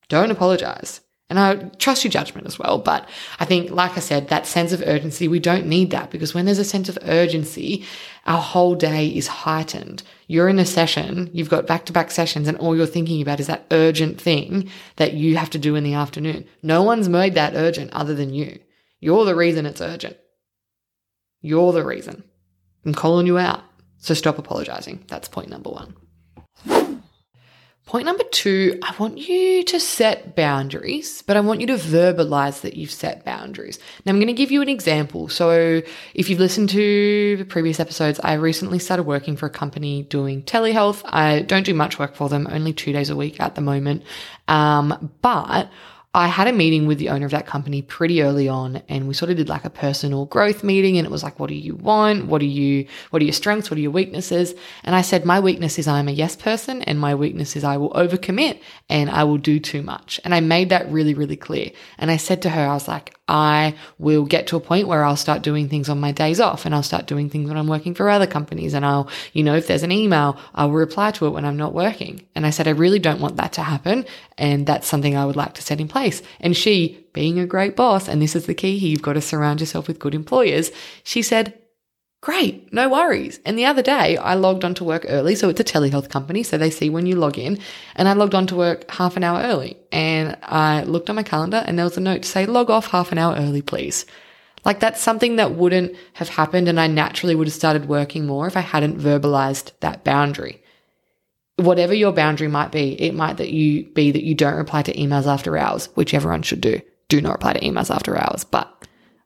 Don't 0.10 0.32
apologize. 0.32 1.02
And 1.29 1.38
I 1.38 1.55
trust 1.77 2.05
your 2.05 2.12
judgment 2.12 2.48
as 2.48 2.57
well. 2.57 2.77
But 2.77 3.07
I 3.39 3.46
think, 3.46 3.69
like 3.69 3.98
I 3.98 4.00
said, 4.00 4.29
that 4.29 4.46
sense 4.46 4.72
of 4.72 4.81
urgency, 4.86 5.27
we 5.27 5.39
don't 5.39 5.67
need 5.67 5.91
that 5.91 6.10
because 6.10 6.34
when 6.34 6.46
there's 6.46 6.57
a 6.57 6.63
sense 6.63 6.88
of 6.88 6.98
urgency, 7.01 7.86
our 8.25 8.41
whole 8.41 8.75
day 8.75 9.07
is 9.07 9.27
heightened. 9.27 10.03
You're 10.27 10.48
in 10.48 10.57
a 10.57 10.65
session, 10.65 11.29
you've 11.34 11.50
got 11.50 11.67
back 11.67 11.86
to 11.86 11.93
back 11.93 12.12
sessions, 12.12 12.48
and 12.48 12.57
all 12.57 12.77
you're 12.77 12.86
thinking 12.86 13.22
about 13.22 13.41
is 13.41 13.48
that 13.48 13.65
urgent 13.72 14.22
thing 14.22 14.69
that 14.96 15.13
you 15.13 15.36
have 15.36 15.50
to 15.50 15.60
do 15.60 15.75
in 15.75 15.84
the 15.84 15.96
afternoon. 15.96 16.46
No 16.63 16.84
one's 16.84 17.10
made 17.10 17.36
that 17.36 17.55
urgent 17.55 17.91
other 17.91 18.15
than 18.15 18.34
you. 18.34 18.60
You're 19.01 19.25
the 19.25 19.36
reason 19.36 19.65
it's 19.65 19.81
urgent. 19.81 20.17
You're 21.41 21.74
the 21.74 21.84
reason. 21.84 22.24
I'm 22.86 22.93
calling 22.93 23.27
you 23.27 23.38
out. 23.38 23.63
So 23.98 24.13
stop 24.13 24.38
apologizing. 24.38 25.03
That's 25.07 25.27
point 25.27 25.50
number 25.50 25.69
one. 25.69 25.96
Point 27.88 28.06
number 28.06 28.25
two, 28.32 28.77
I 28.84 28.94
want 29.00 29.17
you 29.17 29.63
to 29.63 29.79
set 29.79 30.36
boundaries, 30.36 31.22
but 31.22 31.38
I 31.38 31.39
want 31.39 31.62
you 31.62 31.67
to 31.67 31.75
verbalize 31.75 32.60
that 32.62 32.75
you've 32.75 32.91
set 32.91 33.24
boundaries. 33.24 33.79
Now, 34.06 34.12
I'm 34.12 34.17
going 34.17 34.27
to 34.27 34.34
give 34.34 34.51
you 34.51 34.62
an 34.62 34.67
example. 34.67 35.29
So, 35.29 35.82
if 36.13 36.29
you've 36.29 36.41
listened 36.41 36.67
to 36.72 37.38
the 37.38 37.46
previous 37.46 37.79
episodes, 37.79 38.20
I 38.22 38.34
recently 38.34 38.79
started 38.79 39.03
working 39.03 39.38
for 39.38 39.46
a 39.46 39.50
company 39.50 40.03
doing 40.03 40.44
telehealth. 40.44 41.01
I 41.06 41.44
don't 41.44 41.65
do 41.65 41.74
much 41.74 41.98
work 41.98 42.13
for 42.13 42.27
them, 42.27 42.46
only 42.51 42.74
two 42.74 42.91
days 42.91 43.10
a 43.10 43.15
week 43.15 43.39
at 43.39 43.56
the 43.56 43.62
moment. 43.62 44.03
Um, 44.50 45.13
but 45.22 45.70
I 46.18 46.28
had 46.28 46.48
a 46.48 46.52
meeting 46.52 46.88
with 46.88 46.98
the 46.98 47.10
owner 47.10 47.26
of 47.26 47.32
that 47.32 47.46
company 47.46 47.84
pretty 47.84 48.24
early 48.24 48.50
on 48.50 48.82
and 48.90 49.08
we 49.08 49.14
sort 49.14 49.30
of 49.30 49.38
did 49.38 49.50
like 49.50 49.66
a 49.66 49.70
personal 49.70 50.26
growth 50.26 50.64
meeting 50.64 50.98
and 50.98 51.06
it 51.06 51.12
was 51.12 51.22
like, 51.22 51.40
what 51.40 51.48
do 51.48 51.56
you 51.56 51.76
want? 51.76 52.26
What 52.26 52.42
are 52.42 52.46
you, 52.46 52.88
what 53.12 53.22
are 53.22 53.26
your 53.26 53.34
strengths? 53.34 53.70
What 53.70 53.78
are 53.78 53.82
your 53.82 53.92
weaknesses? 53.92 54.56
And 54.84 54.96
I 54.96 55.02
said, 55.02 55.26
my 55.26 55.40
weakness 55.40 55.78
is 55.78 55.88
I'm 55.88 56.08
a 56.08 56.12
yes 56.12 56.36
person 56.36 56.82
and 56.84 57.00
my 57.00 57.14
weakness 57.14 57.56
is 57.56 57.64
I 57.64 57.78
will 57.78 57.92
overcommit 57.92 58.60
and 58.90 59.10
I 59.10 59.26
will 59.26 59.38
do 59.38 59.60
too 59.60 59.82
much. 59.84 60.20
And 60.24 60.34
I 60.34 60.40
made 60.40 60.70
that 60.70 60.92
really, 60.92 61.14
really 61.14 61.36
clear. 61.36 61.72
And 61.98 62.10
I 62.10 62.18
said 62.18 62.42
to 62.42 62.50
her, 62.50 62.62
I 62.62 62.74
was 62.74 62.88
like, 62.88 63.17
I 63.27 63.75
will 63.98 64.25
get 64.25 64.48
to 64.48 64.55
a 64.55 64.62
point 64.62 64.88
where 64.88 65.03
I'll 65.03 65.17
start 65.17 65.41
doing 65.41 65.67
things 65.67 65.89
on 65.89 66.00
my 66.00 66.12
days 66.12 66.39
off 66.39 66.65
and 66.65 66.74
I'll 66.74 66.84
start 66.84 67.07
doing 67.07 67.29
things 67.29 67.48
when 67.48 67.57
I'm 67.57 67.67
working 67.67 67.93
for 67.93 68.10
other 68.10 68.27
companies. 68.27 68.74
And 68.74 68.86
I'll, 68.86 69.10
you 69.34 69.43
know, 69.43 69.55
if 69.55 69.67
there's 69.67 69.84
an 69.84 69.91
email, 69.91 70.38
I'll 70.55 70.72
reply 70.72 71.12
to 71.12 71.25
it 71.25 71.31
when 71.31 71.46
I'm 71.46 71.57
not 71.57 71.74
working. 71.74 72.25
And 72.36 72.46
I 72.46 72.51
said, 72.51 72.67
I 72.67 72.72
really 72.72 73.00
don't 73.00 73.22
want 73.22 73.38
that 73.38 73.53
to 73.53 73.63
happen. 73.63 74.05
And 74.38 74.65
that's 74.65 74.88
something 74.88 75.15
I 75.15 75.25
would 75.25 75.36
like 75.36 75.53
to 75.55 75.62
set 75.62 75.81
in 75.81 75.88
place. 75.88 76.22
And 76.39 76.55
she, 76.55 77.05
being 77.13 77.39
a 77.39 77.46
great 77.46 77.75
boss, 77.75 78.07
and 78.07 78.22
this 78.22 78.36
is 78.36 78.46
the 78.46 78.53
key 78.53 78.77
here, 78.77 78.89
you've 78.89 79.01
got 79.01 79.13
to 79.13 79.22
surround 79.22 79.60
yourself 79.60 79.88
with 79.88 80.00
good 80.00 80.15
employers. 80.15 80.72
She 81.03 81.22
said, 81.22 81.60
Great, 82.22 82.74
no 82.74 82.90
worries. 82.90 83.40
And 83.46 83.58
the 83.58 83.66
other 83.66 83.84
day, 83.84 84.18
I 84.18 84.34
logged 84.34 84.66
on 84.66 84.74
to 84.76 84.84
work 84.84 85.06
early. 85.08 85.36
So 85.36 85.50
it's 85.50 85.60
a 85.60 85.64
telehealth 85.64 86.10
company. 86.10 86.44
So 86.44 86.58
they 86.58 86.72
see 86.72 86.90
when 86.90 87.06
you 87.06 87.16
log 87.16 87.38
in. 87.38 87.60
And 87.96 88.08
I 88.08 88.14
logged 88.14 88.34
on 88.34 88.48
to 88.48 88.56
work 88.56 88.90
half 88.90 89.18
an 89.18 89.24
hour 89.24 89.42
early. 89.42 89.78
And 89.92 90.36
I 90.42 90.84
looked 90.84 91.10
on 91.10 91.16
my 91.16 91.24
calendar 91.24 91.64
and 91.66 91.78
there 91.78 91.86
was 91.86 91.98
a 91.98 92.02
note 92.02 92.24
to 92.24 92.28
say, 92.28 92.46
log 92.46 92.70
off 92.70 92.88
half 92.88 93.12
an 93.12 93.20
hour 93.20 93.36
early, 93.36 93.62
please. 93.62 94.06
Like 94.66 94.80
that's 94.80 95.00
something 95.00 95.36
that 95.36 95.54
wouldn't 95.54 95.96
have 96.14 96.30
happened. 96.30 96.68
And 96.68 96.80
I 96.80 96.88
naturally 96.88 97.36
would 97.36 97.48
have 97.48 97.54
started 97.54 97.88
working 97.88 98.26
more 98.26 98.48
if 98.48 98.58
I 98.58 98.62
hadn't 98.62 99.00
verbalized 99.00 99.72
that 99.82 100.04
boundary. 100.04 100.64
Whatever 101.58 101.94
your 101.94 102.12
boundary 102.12 102.48
might 102.48 102.72
be, 102.72 103.00
it 103.02 103.14
might 103.14 103.38
that 103.38 103.52
you 103.52 103.86
be 103.92 104.12
that 104.12 104.24
you 104.24 104.36
don't 104.36 104.56
reply 104.56 104.82
to 104.82 104.94
emails 104.94 105.28
after 105.28 105.58
hours, 105.58 105.86
which 105.96 106.14
everyone 106.14 106.42
should 106.42 106.62
do. 106.62 106.82
Do 107.10 107.22
not 107.22 107.34
reply 107.34 107.54
to 107.54 107.60
emails 107.62 107.94
after 107.94 108.18
hours. 108.18 108.44
But 108.44 108.74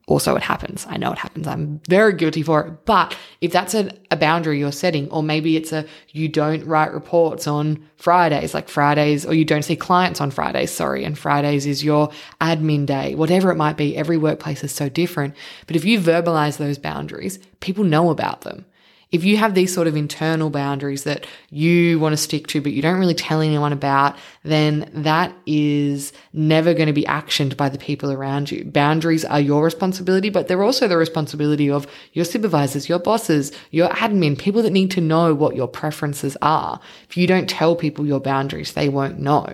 also 0.06 0.34
it 0.34 0.42
happens. 0.42 0.84
I 0.88 0.96
know 0.96 1.12
it 1.12 1.18
happens. 1.18 1.46
I'm 1.46 1.80
very 1.88 2.12
guilty 2.12 2.42
for 2.42 2.66
it. 2.66 2.84
But 2.84 3.16
if 3.40 3.52
that's 3.52 3.74
a, 3.74 3.92
a, 4.10 4.16
boundary 4.16 4.58
you're 4.58 4.72
setting, 4.72 5.08
or 5.10 5.22
maybe 5.22 5.56
it's 5.56 5.72
a 5.72 5.86
you 6.10 6.28
don't 6.28 6.64
write 6.66 6.92
reports 6.92 7.46
on 7.46 7.88
Fridays, 7.96 8.52
like 8.52 8.68
Fridays, 8.68 9.24
or 9.24 9.34
you 9.34 9.44
don't 9.44 9.62
see 9.62 9.76
clients 9.76 10.20
on 10.20 10.30
Fridays, 10.30 10.70
sorry, 10.70 11.04
and 11.04 11.16
Fridays 11.16 11.66
is 11.66 11.84
your 11.84 12.10
admin 12.40 12.84
day, 12.84 13.14
whatever 13.14 13.50
it 13.50 13.56
might 13.56 13.76
be, 13.76 13.96
every 13.96 14.16
workplace 14.16 14.64
is 14.64 14.72
so 14.72 14.88
different. 14.88 15.34
But 15.66 15.76
if 15.76 15.84
you 15.84 16.00
verbalize 16.00 16.56
those 16.56 16.78
boundaries, 16.78 17.38
people 17.60 17.84
know 17.84 18.10
about 18.10 18.40
them 18.40 18.64
if 19.12 19.24
you 19.24 19.36
have 19.36 19.54
these 19.54 19.72
sort 19.72 19.86
of 19.86 19.94
internal 19.94 20.48
boundaries 20.48 21.04
that 21.04 21.26
you 21.50 22.00
want 22.00 22.14
to 22.14 22.16
stick 22.16 22.46
to, 22.48 22.62
but 22.62 22.72
you 22.72 22.80
don't 22.80 22.98
really 22.98 23.14
tell 23.14 23.42
anyone 23.42 23.72
about, 23.72 24.16
then 24.42 24.90
that 24.94 25.36
is 25.46 26.14
never 26.32 26.72
going 26.72 26.86
to 26.86 26.94
be 26.94 27.04
actioned 27.04 27.56
by 27.58 27.68
the 27.68 27.76
people 27.76 28.10
around 28.10 28.50
you. 28.50 28.64
Boundaries 28.64 29.24
are 29.26 29.38
your 29.38 29.62
responsibility, 29.62 30.30
but 30.30 30.48
they're 30.48 30.62
also 30.62 30.88
the 30.88 30.96
responsibility 30.96 31.70
of 31.70 31.86
your 32.14 32.24
supervisors, 32.24 32.88
your 32.88 32.98
bosses, 32.98 33.52
your 33.70 33.90
admin, 33.90 34.38
people 34.38 34.62
that 34.62 34.72
need 34.72 34.90
to 34.90 35.02
know 35.02 35.34
what 35.34 35.54
your 35.54 35.68
preferences 35.68 36.36
are. 36.40 36.80
If 37.08 37.18
you 37.18 37.26
don't 37.26 37.48
tell 37.48 37.76
people 37.76 38.06
your 38.06 38.20
boundaries, 38.20 38.72
they 38.72 38.88
won't 38.88 39.18
know. 39.18 39.46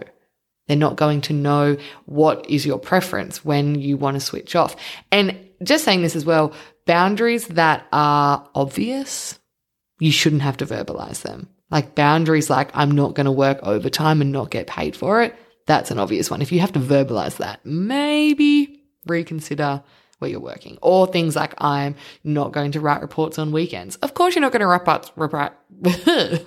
They're 0.69 0.77
not 0.77 0.97
going 0.97 1.23
to 1.23 1.33
know 1.33 1.77
what 2.05 2.49
is 2.49 2.65
your 2.65 2.79
preference 2.79 3.45
when 3.45 3.75
you 3.75 3.97
want 3.97 4.15
to 4.15 4.21
switch 4.21 4.55
off. 4.55 4.77
And 5.11 5.37
just 5.65 5.85
saying 5.85 6.03
this 6.03 6.15
as 6.15 6.25
well, 6.25 6.53
boundaries 6.87 7.49
that 7.49 7.87
are 7.91 8.49
obvious 8.55 9.39
you 9.99 10.13
shouldn't 10.13 10.43
have 10.43 10.57
to 10.59 10.67
verbalize 10.67 11.23
them. 11.23 11.49
Like 11.71 11.95
boundaries, 11.95 12.51
like 12.51 12.71
I'm 12.75 12.93
not 12.93 13.15
going 13.15 13.27
to 13.27 13.33
work 13.33 13.59
overtime 13.63 14.21
and 14.21 14.33
not 14.33 14.51
get 14.51 14.67
paid 14.67 14.97
for 14.97 15.23
it. 15.23 15.35
That's 15.67 15.91
an 15.91 15.99
obvious 15.99 16.31
one. 16.31 16.41
If 16.41 16.51
you 16.51 16.61
have 16.61 16.73
to 16.73 16.81
verbalize 16.81 17.37
that, 17.39 17.65
maybe 17.65 18.83
reconsider 19.07 19.83
where 20.19 20.31
you're 20.31 20.41
working 20.41 20.79
or 20.83 21.07
things 21.07 21.37
like 21.37 21.55
I'm 21.59 21.95
not 22.25 22.53
going 22.53 22.73
to 22.73 22.81
write 22.81 23.03
reports 23.03 23.39
on 23.39 23.53
weekends. 23.53 23.97
Of 23.97 24.15
course, 24.15 24.35
you're 24.35 24.43
not 24.43 24.53
going 24.53 24.61
to 24.61 24.67
write, 24.67 24.89
up, 24.89 25.07
write 25.17 25.53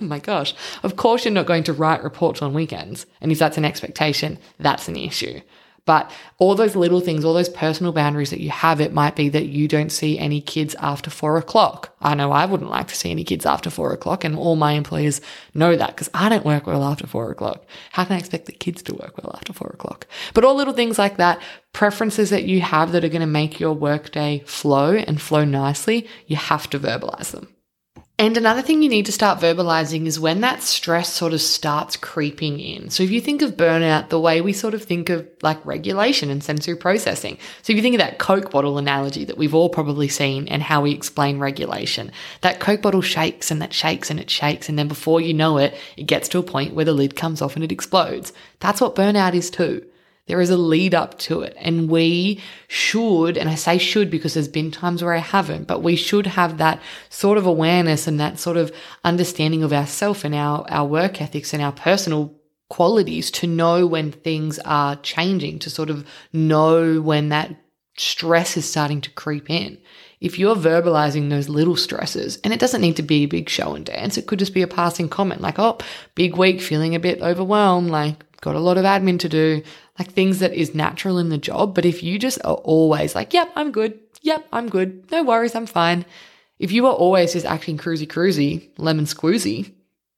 my 0.00 0.18
gosh. 0.18 0.54
Of 0.82 0.96
course, 0.96 1.24
you're 1.24 1.32
not 1.32 1.46
going 1.46 1.64
to 1.64 1.72
write 1.72 2.02
reports 2.02 2.42
on 2.42 2.52
weekends. 2.52 3.06
And 3.20 3.32
if 3.32 3.38
that's 3.38 3.56
an 3.56 3.64
expectation, 3.64 4.38
that's 4.58 4.88
an 4.88 4.96
issue. 4.96 5.40
But 5.84 6.12
all 6.38 6.54
those 6.54 6.76
little 6.76 7.00
things, 7.00 7.24
all 7.24 7.34
those 7.34 7.48
personal 7.48 7.92
boundaries 7.92 8.30
that 8.30 8.40
you 8.40 8.50
have, 8.50 8.80
it 8.80 8.92
might 8.92 9.16
be 9.16 9.28
that 9.30 9.46
you 9.46 9.66
don't 9.66 9.90
see 9.90 10.16
any 10.16 10.40
kids 10.40 10.76
after 10.78 11.10
four 11.10 11.38
o'clock. 11.38 11.96
I 12.00 12.14
know 12.14 12.30
I 12.30 12.46
wouldn't 12.46 12.70
like 12.70 12.86
to 12.88 12.94
see 12.94 13.10
any 13.10 13.24
kids 13.24 13.44
after 13.44 13.68
four 13.68 13.92
o'clock, 13.92 14.22
and 14.22 14.36
all 14.36 14.54
my 14.54 14.72
employers 14.72 15.20
know 15.54 15.74
that 15.74 15.88
because 15.88 16.08
I 16.14 16.28
don't 16.28 16.44
work 16.44 16.68
well 16.68 16.84
after 16.84 17.08
four 17.08 17.32
o'clock. 17.32 17.64
How 17.90 18.04
can 18.04 18.14
I 18.14 18.20
expect 18.20 18.46
the 18.46 18.52
kids 18.52 18.82
to 18.84 18.94
work 18.94 19.18
well 19.18 19.34
after 19.34 19.52
four 19.52 19.70
o'clock? 19.74 20.06
But 20.34 20.44
all 20.44 20.54
little 20.54 20.74
things 20.74 20.98
like 20.98 21.16
that, 21.16 21.42
preferences 21.72 22.30
that 22.30 22.44
you 22.44 22.60
have 22.60 22.92
that 22.92 23.04
are 23.04 23.08
going 23.08 23.20
to 23.20 23.26
make 23.26 23.58
your 23.58 23.72
workday 23.72 24.44
flow 24.46 24.94
and 24.94 25.20
flow 25.20 25.44
nicely, 25.44 26.08
you 26.26 26.36
have 26.36 26.70
to 26.70 26.78
verbalize 26.78 27.32
them. 27.32 27.48
And 28.22 28.36
another 28.36 28.62
thing 28.62 28.84
you 28.84 28.88
need 28.88 29.06
to 29.06 29.12
start 29.12 29.40
verbalizing 29.40 30.06
is 30.06 30.20
when 30.20 30.42
that 30.42 30.62
stress 30.62 31.12
sort 31.12 31.32
of 31.32 31.40
starts 31.40 31.96
creeping 31.96 32.60
in. 32.60 32.88
So 32.88 33.02
if 33.02 33.10
you 33.10 33.20
think 33.20 33.42
of 33.42 33.56
burnout 33.56 34.10
the 34.10 34.20
way 34.20 34.40
we 34.40 34.52
sort 34.52 34.74
of 34.74 34.84
think 34.84 35.08
of 35.08 35.28
like 35.42 35.58
regulation 35.66 36.30
and 36.30 36.40
sensory 36.40 36.76
processing. 36.76 37.36
So 37.62 37.72
if 37.72 37.76
you 37.76 37.82
think 37.82 37.96
of 37.96 37.98
that 37.98 38.20
Coke 38.20 38.52
bottle 38.52 38.78
analogy 38.78 39.24
that 39.24 39.38
we've 39.38 39.56
all 39.56 39.68
probably 39.68 40.06
seen 40.06 40.46
and 40.46 40.62
how 40.62 40.82
we 40.82 40.92
explain 40.92 41.40
regulation, 41.40 42.12
that 42.42 42.60
Coke 42.60 42.82
bottle 42.82 43.02
shakes 43.02 43.50
and 43.50 43.60
that 43.60 43.72
shakes 43.72 44.08
and 44.08 44.20
it 44.20 44.30
shakes. 44.30 44.68
And 44.68 44.78
then 44.78 44.86
before 44.86 45.20
you 45.20 45.34
know 45.34 45.58
it, 45.58 45.74
it 45.96 46.04
gets 46.04 46.28
to 46.28 46.38
a 46.38 46.44
point 46.44 46.74
where 46.74 46.84
the 46.84 46.92
lid 46.92 47.16
comes 47.16 47.42
off 47.42 47.56
and 47.56 47.64
it 47.64 47.72
explodes. 47.72 48.32
That's 48.60 48.80
what 48.80 48.94
burnout 48.94 49.34
is 49.34 49.50
too. 49.50 49.84
There 50.26 50.40
is 50.40 50.50
a 50.50 50.56
lead 50.56 50.94
up 50.94 51.18
to 51.20 51.42
it. 51.42 51.56
And 51.58 51.90
we 51.90 52.40
should, 52.68 53.36
and 53.36 53.48
I 53.48 53.56
say 53.56 53.78
should 53.78 54.10
because 54.10 54.34
there's 54.34 54.48
been 54.48 54.70
times 54.70 55.02
where 55.02 55.14
I 55.14 55.18
haven't, 55.18 55.66
but 55.66 55.82
we 55.82 55.96
should 55.96 56.26
have 56.26 56.58
that 56.58 56.80
sort 57.10 57.38
of 57.38 57.46
awareness 57.46 58.06
and 58.06 58.20
that 58.20 58.38
sort 58.38 58.56
of 58.56 58.72
understanding 59.04 59.62
of 59.62 59.72
ourself 59.72 60.24
and 60.24 60.34
our, 60.34 60.64
our 60.70 60.86
work 60.86 61.20
ethics 61.20 61.52
and 61.52 61.62
our 61.62 61.72
personal 61.72 62.34
qualities 62.68 63.30
to 63.30 63.46
know 63.46 63.86
when 63.86 64.12
things 64.12 64.58
are 64.60 64.96
changing, 64.96 65.58
to 65.58 65.68
sort 65.68 65.90
of 65.90 66.06
know 66.32 67.00
when 67.00 67.28
that 67.28 67.54
stress 67.98 68.56
is 68.56 68.68
starting 68.68 69.00
to 69.00 69.10
creep 69.10 69.50
in. 69.50 69.76
If 70.20 70.38
you're 70.38 70.56
verbalizing 70.56 71.28
those 71.28 71.48
little 71.48 71.76
stresses, 71.76 72.38
and 72.44 72.52
it 72.54 72.60
doesn't 72.60 72.80
need 72.80 72.96
to 72.96 73.02
be 73.02 73.24
a 73.24 73.26
big 73.26 73.48
show 73.48 73.74
and 73.74 73.84
dance, 73.84 74.16
it 74.16 74.26
could 74.26 74.38
just 74.38 74.54
be 74.54 74.62
a 74.62 74.68
passing 74.68 75.08
comment 75.08 75.40
like, 75.40 75.58
oh, 75.58 75.78
big 76.14 76.36
week, 76.36 76.60
feeling 76.60 76.94
a 76.94 77.00
bit 77.00 77.20
overwhelmed, 77.20 77.90
like, 77.90 78.24
got 78.42 78.56
a 78.56 78.60
lot 78.60 78.76
of 78.76 78.84
admin 78.84 79.18
to 79.20 79.28
do, 79.28 79.62
like 79.98 80.10
things 80.10 80.40
that 80.40 80.52
is 80.52 80.74
natural 80.74 81.16
in 81.16 81.30
the 81.30 81.38
job. 81.38 81.74
But 81.74 81.86
if 81.86 82.02
you 82.02 82.18
just 82.18 82.38
are 82.44 82.56
always 82.56 83.14
like, 83.14 83.32
yep, 83.32 83.50
I'm 83.56 83.72
good. 83.72 83.98
Yep, 84.20 84.46
I'm 84.52 84.68
good. 84.68 85.10
No 85.10 85.22
worries. 85.22 85.54
I'm 85.54 85.66
fine. 85.66 86.04
If 86.58 86.70
you 86.70 86.86
are 86.86 86.92
always 86.92 87.32
just 87.32 87.46
acting 87.46 87.78
cruisy 87.78 88.06
cruisy, 88.06 88.68
lemon 88.76 89.06
squoozy, 89.06 89.72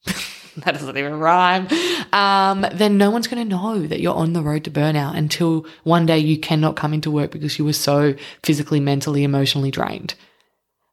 that 0.57 0.73
doesn't 0.73 0.97
even 0.97 1.19
rhyme, 1.19 1.69
um, 2.13 2.67
then 2.73 2.99
no 2.99 3.11
one's 3.11 3.29
going 3.29 3.49
to 3.49 3.57
know 3.57 3.87
that 3.87 4.01
you're 4.01 4.15
on 4.15 4.33
the 4.33 4.43
road 4.43 4.65
to 4.65 4.71
burnout 4.71 5.17
until 5.17 5.67
one 5.85 6.07
day 6.07 6.19
you 6.19 6.39
cannot 6.39 6.77
come 6.77 6.93
into 6.93 7.11
work 7.11 7.31
because 7.31 7.59
you 7.59 7.65
were 7.65 7.73
so 7.73 8.15
physically, 8.43 8.81
mentally, 8.81 9.25
emotionally 9.25 9.71
drained. 9.71 10.15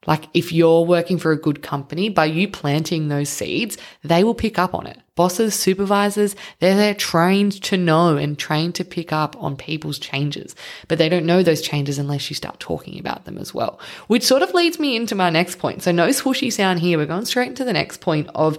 Like 0.06 0.28
if 0.34 0.52
you're 0.52 0.84
working 0.84 1.18
for 1.18 1.30
a 1.30 1.40
good 1.40 1.62
company, 1.62 2.08
by 2.08 2.24
you 2.24 2.48
planting 2.48 3.08
those 3.08 3.28
seeds, 3.28 3.78
they 4.02 4.24
will 4.24 4.34
pick 4.34 4.58
up 4.58 4.74
on 4.74 4.86
it. 4.86 4.98
Bosses, 5.14 5.54
supervisors, 5.54 6.34
they're, 6.58 6.74
they're 6.74 6.94
trained 6.94 7.62
to 7.64 7.76
know 7.76 8.16
and 8.16 8.38
trained 8.38 8.74
to 8.76 8.84
pick 8.84 9.12
up 9.12 9.36
on 9.40 9.56
people's 9.56 9.98
changes, 9.98 10.56
but 10.88 10.98
they 10.98 11.08
don't 11.08 11.26
know 11.26 11.42
those 11.42 11.60
changes 11.60 11.98
unless 11.98 12.30
you 12.30 12.34
start 12.34 12.58
talking 12.58 12.98
about 12.98 13.26
them 13.26 13.38
as 13.38 13.54
well. 13.54 13.78
Which 14.06 14.22
sort 14.22 14.42
of 14.42 14.54
leads 14.54 14.78
me 14.78 14.96
into 14.96 15.14
my 15.14 15.30
next 15.30 15.58
point. 15.58 15.82
So 15.82 15.92
no 15.92 16.08
swooshy 16.08 16.52
sound 16.52 16.80
here. 16.80 16.98
We're 16.98 17.06
going 17.06 17.26
straight 17.26 17.48
into 17.48 17.64
the 17.64 17.72
next 17.72 18.00
point 18.00 18.28
of 18.34 18.58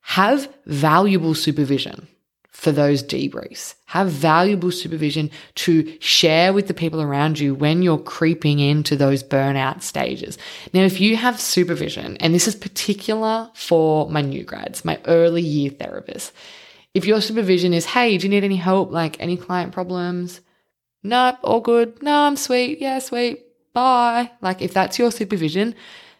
have 0.00 0.52
valuable 0.66 1.34
supervision 1.34 2.08
for 2.52 2.70
those 2.70 3.02
debriefs. 3.02 3.74
Have 3.86 4.08
valuable 4.08 4.70
supervision 4.70 5.30
to 5.56 5.98
share 6.00 6.52
with 6.52 6.68
the 6.68 6.74
people 6.74 7.00
around 7.00 7.38
you 7.38 7.54
when 7.54 7.82
you're 7.82 7.98
creeping 7.98 8.60
into 8.60 8.94
those 8.94 9.22
burnout 9.22 9.82
stages. 9.82 10.38
Now, 10.72 10.82
if 10.82 11.00
you 11.00 11.16
have 11.16 11.40
supervision, 11.40 12.16
and 12.18 12.34
this 12.34 12.46
is 12.46 12.54
particular 12.54 13.50
for 13.54 14.08
my 14.10 14.20
new 14.20 14.44
grads, 14.44 14.84
my 14.84 15.00
early 15.06 15.42
year 15.42 15.70
therapists, 15.70 16.30
if 16.94 17.06
your 17.06 17.22
supervision 17.22 17.72
is, 17.72 17.86
hey, 17.86 18.18
do 18.18 18.26
you 18.26 18.30
need 18.30 18.44
any 18.44 18.56
help? 18.56 18.90
Like 18.90 19.18
any 19.18 19.38
client 19.38 19.72
problems? 19.72 20.40
Nope, 21.02 21.38
all 21.42 21.60
good. 21.60 22.02
No, 22.02 22.20
I'm 22.20 22.36
sweet. 22.36 22.80
Yeah, 22.80 22.98
sweet. 22.98 23.44
Bye. 23.72 24.30
Like 24.42 24.60
if 24.60 24.74
that's 24.74 24.98
your 24.98 25.10
supervision, 25.10 25.74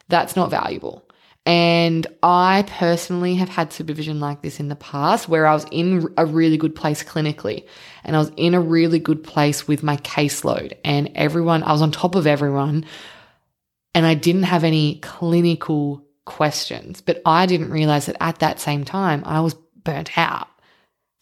that's 0.08 0.34
not 0.34 0.50
valuable. 0.50 1.06
And 1.44 2.06
I 2.22 2.64
personally 2.68 3.34
have 3.34 3.48
had 3.48 3.72
supervision 3.72 4.20
like 4.20 4.42
this 4.42 4.60
in 4.60 4.68
the 4.68 4.76
past 4.76 5.28
where 5.28 5.44
I 5.44 5.54
was 5.54 5.66
in 5.72 6.08
a 6.16 6.24
really 6.24 6.56
good 6.56 6.76
place 6.76 7.02
clinically 7.02 7.66
and 8.04 8.14
I 8.14 8.20
was 8.20 8.30
in 8.36 8.54
a 8.54 8.60
really 8.60 9.00
good 9.00 9.24
place 9.24 9.66
with 9.66 9.82
my 9.82 9.96
caseload 9.98 10.74
and 10.84 11.10
everyone, 11.16 11.64
I 11.64 11.72
was 11.72 11.82
on 11.82 11.90
top 11.90 12.14
of 12.14 12.28
everyone 12.28 12.84
and 13.92 14.06
I 14.06 14.14
didn't 14.14 14.44
have 14.44 14.62
any 14.62 15.00
clinical 15.00 16.06
questions. 16.26 17.00
But 17.00 17.20
I 17.26 17.46
didn't 17.46 17.70
realize 17.70 18.06
that 18.06 18.16
at 18.20 18.38
that 18.38 18.60
same 18.60 18.84
time, 18.84 19.22
I 19.26 19.40
was 19.40 19.54
burnt 19.54 20.16
out. 20.16 20.48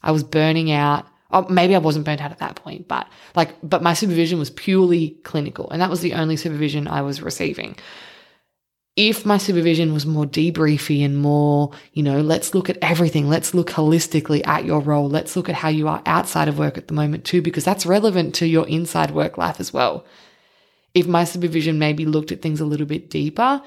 I 0.03 0.11
was 0.11 0.23
burning 0.23 0.71
out. 0.71 1.07
Oh, 1.31 1.47
maybe 1.49 1.75
I 1.75 1.79
wasn't 1.79 2.05
burnt 2.05 2.21
out 2.21 2.33
at 2.33 2.39
that 2.39 2.57
point, 2.57 2.89
but 2.89 3.09
like, 3.35 3.55
but 3.63 3.83
my 3.83 3.95
supervision 3.95 4.39
was 4.39 4.51
purely 4.51 5.11
clinical 5.23 5.71
and 5.71 5.81
that 5.81 5.89
was 5.89 6.01
the 6.01 6.13
only 6.13 6.37
supervision 6.37 6.89
I 6.89 7.01
was 7.01 7.23
receiving 7.23 7.77
if 8.97 9.25
my 9.25 9.39
supervision 9.39 9.93
was 9.93 10.05
more 10.05 10.27
debriefy 10.27 11.05
and 11.05 11.17
more, 11.17 11.73
you 11.93 12.03
know, 12.03 12.21
let's 12.21 12.55
look 12.55 12.69
at 12.69 12.79
everything, 12.83 13.29
let's 13.29 13.55
look 13.55 13.71
holistically 13.71 14.47
at 14.47 14.65
your 14.65 14.81
role, 14.81 15.09
let's 15.09 15.37
look 15.37 15.49
at 15.49 15.55
how 15.55 15.69
you 15.69 15.89
are 15.89 16.03
outside 16.07 16.49
of 16.49 16.59
work 16.59 16.77
at 16.77 16.89
the 16.89 16.95
moment 16.95 17.25
too, 17.25 17.41
because 17.41 17.65
that's 17.65 17.87
relevant 17.87 18.35
to 18.37 18.47
your 18.47 18.67
inside 18.69 19.13
work 19.13 19.39
life 19.39 19.61
as 19.61 19.73
well. 19.73 20.05
If 20.93 21.07
my 21.07 21.23
supervision 21.23 21.79
maybe 21.79 22.05
looked 22.05 22.33
at 22.33 22.43
things 22.43 22.61
a 22.61 22.65
little 22.65 22.87
bit 22.87 23.11
deeper, 23.11 23.63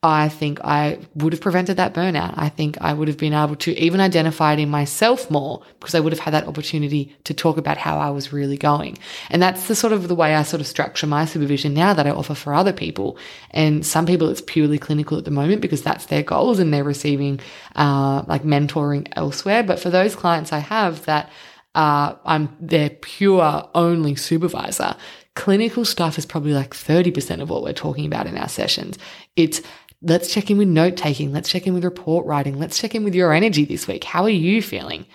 I 0.00 0.28
think 0.28 0.60
I 0.62 1.00
would 1.16 1.32
have 1.32 1.42
prevented 1.42 1.76
that 1.78 1.92
burnout. 1.92 2.34
I 2.36 2.50
think 2.50 2.78
I 2.80 2.92
would 2.92 3.08
have 3.08 3.16
been 3.16 3.34
able 3.34 3.56
to 3.56 3.76
even 3.76 4.00
identify 4.00 4.52
it 4.52 4.60
in 4.60 4.68
myself 4.68 5.28
more 5.28 5.64
because 5.80 5.96
I 5.96 5.98
would 5.98 6.12
have 6.12 6.20
had 6.20 6.34
that 6.34 6.46
opportunity 6.46 7.16
to 7.24 7.34
talk 7.34 7.56
about 7.56 7.78
how 7.78 7.98
I 7.98 8.10
was 8.10 8.32
really 8.32 8.56
going. 8.56 8.96
And 9.28 9.42
that's 9.42 9.66
the 9.66 9.74
sort 9.74 9.92
of 9.92 10.06
the 10.06 10.14
way 10.14 10.36
I 10.36 10.44
sort 10.44 10.60
of 10.60 10.68
structure 10.68 11.08
my 11.08 11.24
supervision 11.24 11.74
now 11.74 11.94
that 11.94 12.06
I 12.06 12.10
offer 12.10 12.36
for 12.36 12.54
other 12.54 12.72
people. 12.72 13.18
And 13.50 13.84
some 13.84 14.06
people 14.06 14.28
it's 14.28 14.40
purely 14.40 14.78
clinical 14.78 15.18
at 15.18 15.24
the 15.24 15.32
moment 15.32 15.62
because 15.62 15.82
that's 15.82 16.06
their 16.06 16.22
goals 16.22 16.60
and 16.60 16.72
they're 16.72 16.84
receiving 16.84 17.40
uh, 17.74 18.22
like 18.28 18.44
mentoring 18.44 19.08
elsewhere. 19.16 19.64
But 19.64 19.80
for 19.80 19.90
those 19.90 20.14
clients 20.14 20.52
I 20.52 20.60
have 20.60 21.06
that 21.06 21.28
uh, 21.74 22.14
I'm 22.24 22.56
their 22.60 22.90
pure 22.90 23.68
only 23.74 24.14
supervisor, 24.14 24.94
clinical 25.34 25.84
stuff 25.84 26.18
is 26.18 26.26
probably 26.26 26.52
like 26.52 26.70
30% 26.70 27.40
of 27.40 27.50
what 27.50 27.62
we're 27.62 27.72
talking 27.72 28.06
about 28.06 28.26
in 28.26 28.38
our 28.38 28.48
sessions. 28.48 28.98
It's 29.36 29.60
Let's 30.00 30.32
check 30.32 30.50
in 30.50 30.58
with 30.58 30.68
note 30.68 30.96
taking. 30.96 31.32
Let's 31.32 31.48
check 31.48 31.66
in 31.66 31.74
with 31.74 31.84
report 31.84 32.26
writing. 32.26 32.58
Let's 32.58 32.78
check 32.78 32.94
in 32.94 33.04
with 33.04 33.14
your 33.14 33.32
energy 33.32 33.64
this 33.64 33.88
week. 33.88 34.04
How 34.04 34.22
are 34.24 34.30
you 34.30 34.62
feeling? 34.62 35.06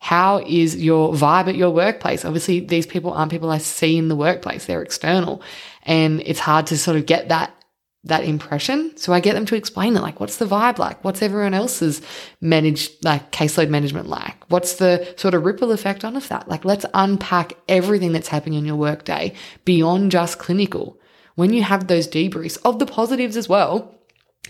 How 0.00 0.38
is 0.46 0.76
your 0.76 1.12
vibe 1.12 1.48
at 1.48 1.56
your 1.56 1.70
workplace? 1.70 2.24
Obviously, 2.24 2.60
these 2.60 2.86
people 2.86 3.12
aren't 3.12 3.32
people 3.32 3.50
I 3.50 3.58
see 3.58 3.98
in 3.98 4.06
the 4.08 4.14
workplace. 4.14 4.64
They're 4.64 4.82
external 4.82 5.42
and 5.82 6.22
it's 6.24 6.38
hard 6.38 6.68
to 6.68 6.78
sort 6.78 6.96
of 6.96 7.06
get 7.06 7.30
that 7.30 7.52
that 8.04 8.24
impression. 8.24 8.96
So 8.96 9.12
I 9.12 9.18
get 9.18 9.34
them 9.34 9.44
to 9.46 9.56
explain 9.56 9.96
it. 9.96 10.02
Like, 10.02 10.20
what's 10.20 10.36
the 10.36 10.46
vibe 10.46 10.78
like? 10.78 11.02
What's 11.02 11.20
everyone 11.20 11.52
else's 11.52 12.00
managed, 12.40 13.04
like 13.04 13.32
caseload 13.32 13.70
management 13.70 14.08
like? 14.08 14.48
What's 14.48 14.76
the 14.76 15.14
sort 15.16 15.34
of 15.34 15.44
ripple 15.44 15.72
effect 15.72 16.04
on 16.04 16.16
of 16.16 16.28
that? 16.28 16.48
Like, 16.48 16.64
let's 16.64 16.86
unpack 16.94 17.54
everything 17.68 18.12
that's 18.12 18.28
happening 18.28 18.60
in 18.60 18.64
your 18.64 18.76
workday 18.76 19.34
beyond 19.64 20.12
just 20.12 20.38
clinical. 20.38 20.98
When 21.34 21.52
you 21.52 21.62
have 21.64 21.86
those 21.86 22.08
debriefs 22.08 22.56
of 22.64 22.78
the 22.78 22.86
positives 22.86 23.36
as 23.36 23.48
well, 23.48 23.97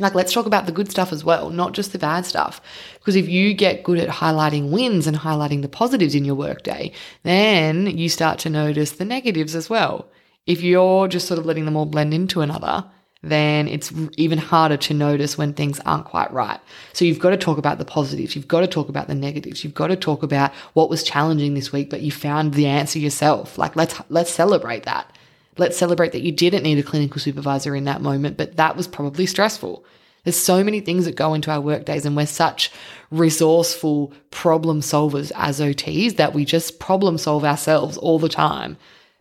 like, 0.00 0.14
let's 0.14 0.32
talk 0.32 0.46
about 0.46 0.66
the 0.66 0.72
good 0.72 0.90
stuff 0.90 1.12
as 1.12 1.24
well, 1.24 1.50
not 1.50 1.72
just 1.72 1.92
the 1.92 1.98
bad 1.98 2.26
stuff. 2.26 2.60
Because 2.94 3.16
if 3.16 3.28
you 3.28 3.54
get 3.54 3.82
good 3.82 3.98
at 3.98 4.08
highlighting 4.08 4.70
wins 4.70 5.06
and 5.06 5.16
highlighting 5.16 5.62
the 5.62 5.68
positives 5.68 6.14
in 6.14 6.24
your 6.24 6.34
workday, 6.34 6.92
then 7.22 7.86
you 7.86 8.08
start 8.08 8.38
to 8.40 8.50
notice 8.50 8.92
the 8.92 9.04
negatives 9.04 9.54
as 9.54 9.68
well. 9.68 10.08
If 10.46 10.62
you're 10.62 11.08
just 11.08 11.26
sort 11.26 11.38
of 11.38 11.46
letting 11.46 11.64
them 11.64 11.76
all 11.76 11.86
blend 11.86 12.14
into 12.14 12.40
another, 12.40 12.84
then 13.22 13.66
it's 13.66 13.92
even 14.16 14.38
harder 14.38 14.76
to 14.76 14.94
notice 14.94 15.36
when 15.36 15.52
things 15.52 15.80
aren't 15.80 16.04
quite 16.04 16.32
right. 16.32 16.60
So 16.92 17.04
you've 17.04 17.18
got 17.18 17.30
to 17.30 17.36
talk 17.36 17.58
about 17.58 17.78
the 17.78 17.84
positives. 17.84 18.36
You've 18.36 18.48
got 18.48 18.60
to 18.60 18.68
talk 18.68 18.88
about 18.88 19.08
the 19.08 19.14
negatives. 19.14 19.64
You've 19.64 19.74
got 19.74 19.88
to 19.88 19.96
talk 19.96 20.22
about 20.22 20.52
what 20.74 20.88
was 20.88 21.02
challenging 21.02 21.54
this 21.54 21.72
week, 21.72 21.90
but 21.90 22.00
you 22.00 22.12
found 22.12 22.54
the 22.54 22.66
answer 22.66 22.98
yourself. 22.98 23.58
Like 23.58 23.74
let's, 23.74 24.00
let's 24.08 24.30
celebrate 24.30 24.84
that. 24.84 25.12
Let's 25.58 25.76
celebrate 25.76 26.12
that 26.12 26.22
you 26.22 26.32
didn't 26.32 26.62
need 26.62 26.78
a 26.78 26.82
clinical 26.82 27.20
supervisor 27.20 27.74
in 27.74 27.84
that 27.84 28.00
moment, 28.00 28.36
but 28.36 28.56
that 28.56 28.76
was 28.76 28.86
probably 28.86 29.26
stressful. 29.26 29.84
There's 30.24 30.36
so 30.36 30.62
many 30.62 30.80
things 30.80 31.04
that 31.04 31.16
go 31.16 31.34
into 31.34 31.50
our 31.50 31.60
work 31.60 31.84
days, 31.84 32.04
and 32.04 32.16
we're 32.16 32.26
such 32.26 32.70
resourceful 33.10 34.12
problem 34.30 34.80
solvers 34.80 35.32
as 35.34 35.60
OTs 35.60 36.16
that 36.16 36.34
we 36.34 36.44
just 36.44 36.78
problem 36.78 37.18
solve 37.18 37.44
ourselves 37.44 37.96
all 37.96 38.18
the 38.18 38.28
time, 38.28 38.76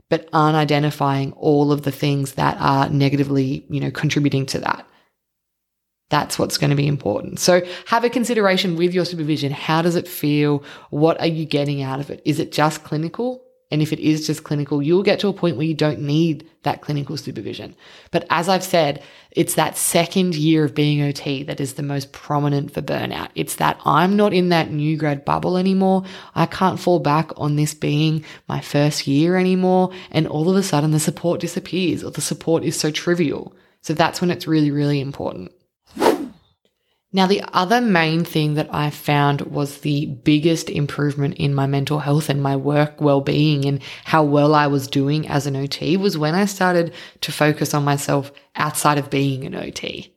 but 0.10 0.28
aren't 0.34 0.58
identifying 0.58 1.34
all 1.34 1.71
of 1.71 1.84
the 1.84 1.91
things 1.91 2.34
that 2.34 2.58
are 2.60 2.89
negatively, 2.89 3.65
you 3.69 3.80
know, 3.80 3.91
contributing 3.91 4.45
to 4.47 4.60
that. 4.60 4.86
That's 6.10 6.39
what's 6.39 6.58
going 6.58 6.69
to 6.69 6.76
be 6.76 6.88
important. 6.88 7.39
So 7.39 7.62
have 7.88 8.04
a 8.04 8.10
consideration 8.10 8.76
with 8.76 8.93
your 8.93 9.06
supervision. 9.06 9.52
How 9.52 9.82
does 9.82 9.95
it 9.95 10.08
feel? 10.08 10.63
What 10.89 11.19
are 11.19 11.28
you 11.28 11.45
getting 11.45 11.82
out 11.82 12.00
of 12.00 12.10
it? 12.10 12.21
Is 12.26 12.39
it 12.39 12.52
just 12.52 12.84
clinical? 12.84 13.43
And 13.69 13.82
if 13.82 13.91
it 13.91 13.99
is 13.99 14.25
just 14.25 14.45
clinical, 14.45 14.82
you'll 14.82 15.03
get 15.03 15.19
to 15.19 15.27
a 15.27 15.34
point 15.34 15.58
where 15.58 15.65
you 15.65 15.73
don't 15.73 15.99
need 15.99 16.49
that 16.63 16.82
clinical 16.82 17.17
supervision. 17.17 17.75
But 18.12 18.25
as 18.30 18.47
I've 18.47 18.63
said, 18.63 19.03
it's 19.32 19.56
that 19.56 19.77
second 19.77 20.36
year 20.36 20.63
of 20.63 20.73
being 20.73 21.01
OT 21.01 21.43
that 21.43 21.60
is 21.60 21.73
the 21.73 21.84
most 21.84 22.13
prominent 22.13 22.71
for 22.73 22.82
burnout. 22.82 23.30
It's 23.36 23.56
that 23.56 23.80
I'm 23.84 24.15
not 24.15 24.34
in 24.34 24.49
that 24.49 24.71
new 24.71 24.95
grad 24.95 25.25
bubble 25.25 25.58
anymore. 25.58 26.03
I 26.34 26.45
can't 26.45 26.80
fall 26.80 26.99
back 26.99 27.32
on 27.36 27.58
this 27.58 27.73
being 27.73 28.23
my 28.47 28.62
first 28.62 29.06
year 29.06 29.36
anymore. 29.36 29.91
And 30.12 30.27
all 30.27 30.49
of 30.49 30.56
a 30.56 30.63
sudden 30.63 30.91
the 30.91 30.99
support 30.99 31.41
disappears 31.41 32.03
or 32.03 32.12
the 32.12 32.21
support 32.21 32.63
is 32.63 32.80
so 32.80 32.89
trivial. 32.89 33.53
So 33.82 33.93
that's 33.93 34.21
when 34.21 34.32
it's 34.32 34.47
really, 34.47 34.71
really 34.71 35.01
important. 35.01 35.51
Now, 37.17 37.25
the 37.25 37.41
other 37.51 37.82
main 37.82 38.23
thing 38.23 38.53
that 38.53 38.71
I 38.71 38.91
found 38.91 39.41
was 39.41 39.80
the 39.80 40.06
biggest 40.06 40.69
improvement 40.69 41.34
in 41.38 41.56
my 41.56 41.65
mental 41.65 41.97
health 41.97 42.30
and 42.30 42.43
my 42.43 42.56
work 42.56 43.01
well 43.01 43.21
being 43.21 43.65
and 43.65 43.82
how 44.03 44.21
well 44.21 44.53
I 44.53 44.67
was 44.67 44.88
doing 44.88 45.27
as 45.27 45.47
an 45.47 45.56
OT 45.56 45.97
was 45.97 46.15
when 46.15 46.36
I 46.36 46.45
started 46.45 46.93
to 47.21 47.32
focus 47.32 47.73
on 47.73 47.84
myself 47.84 48.32
outside 48.56 48.99
of 48.99 49.10
being 49.10 49.45
an 49.45 49.56
OT. 49.56 50.13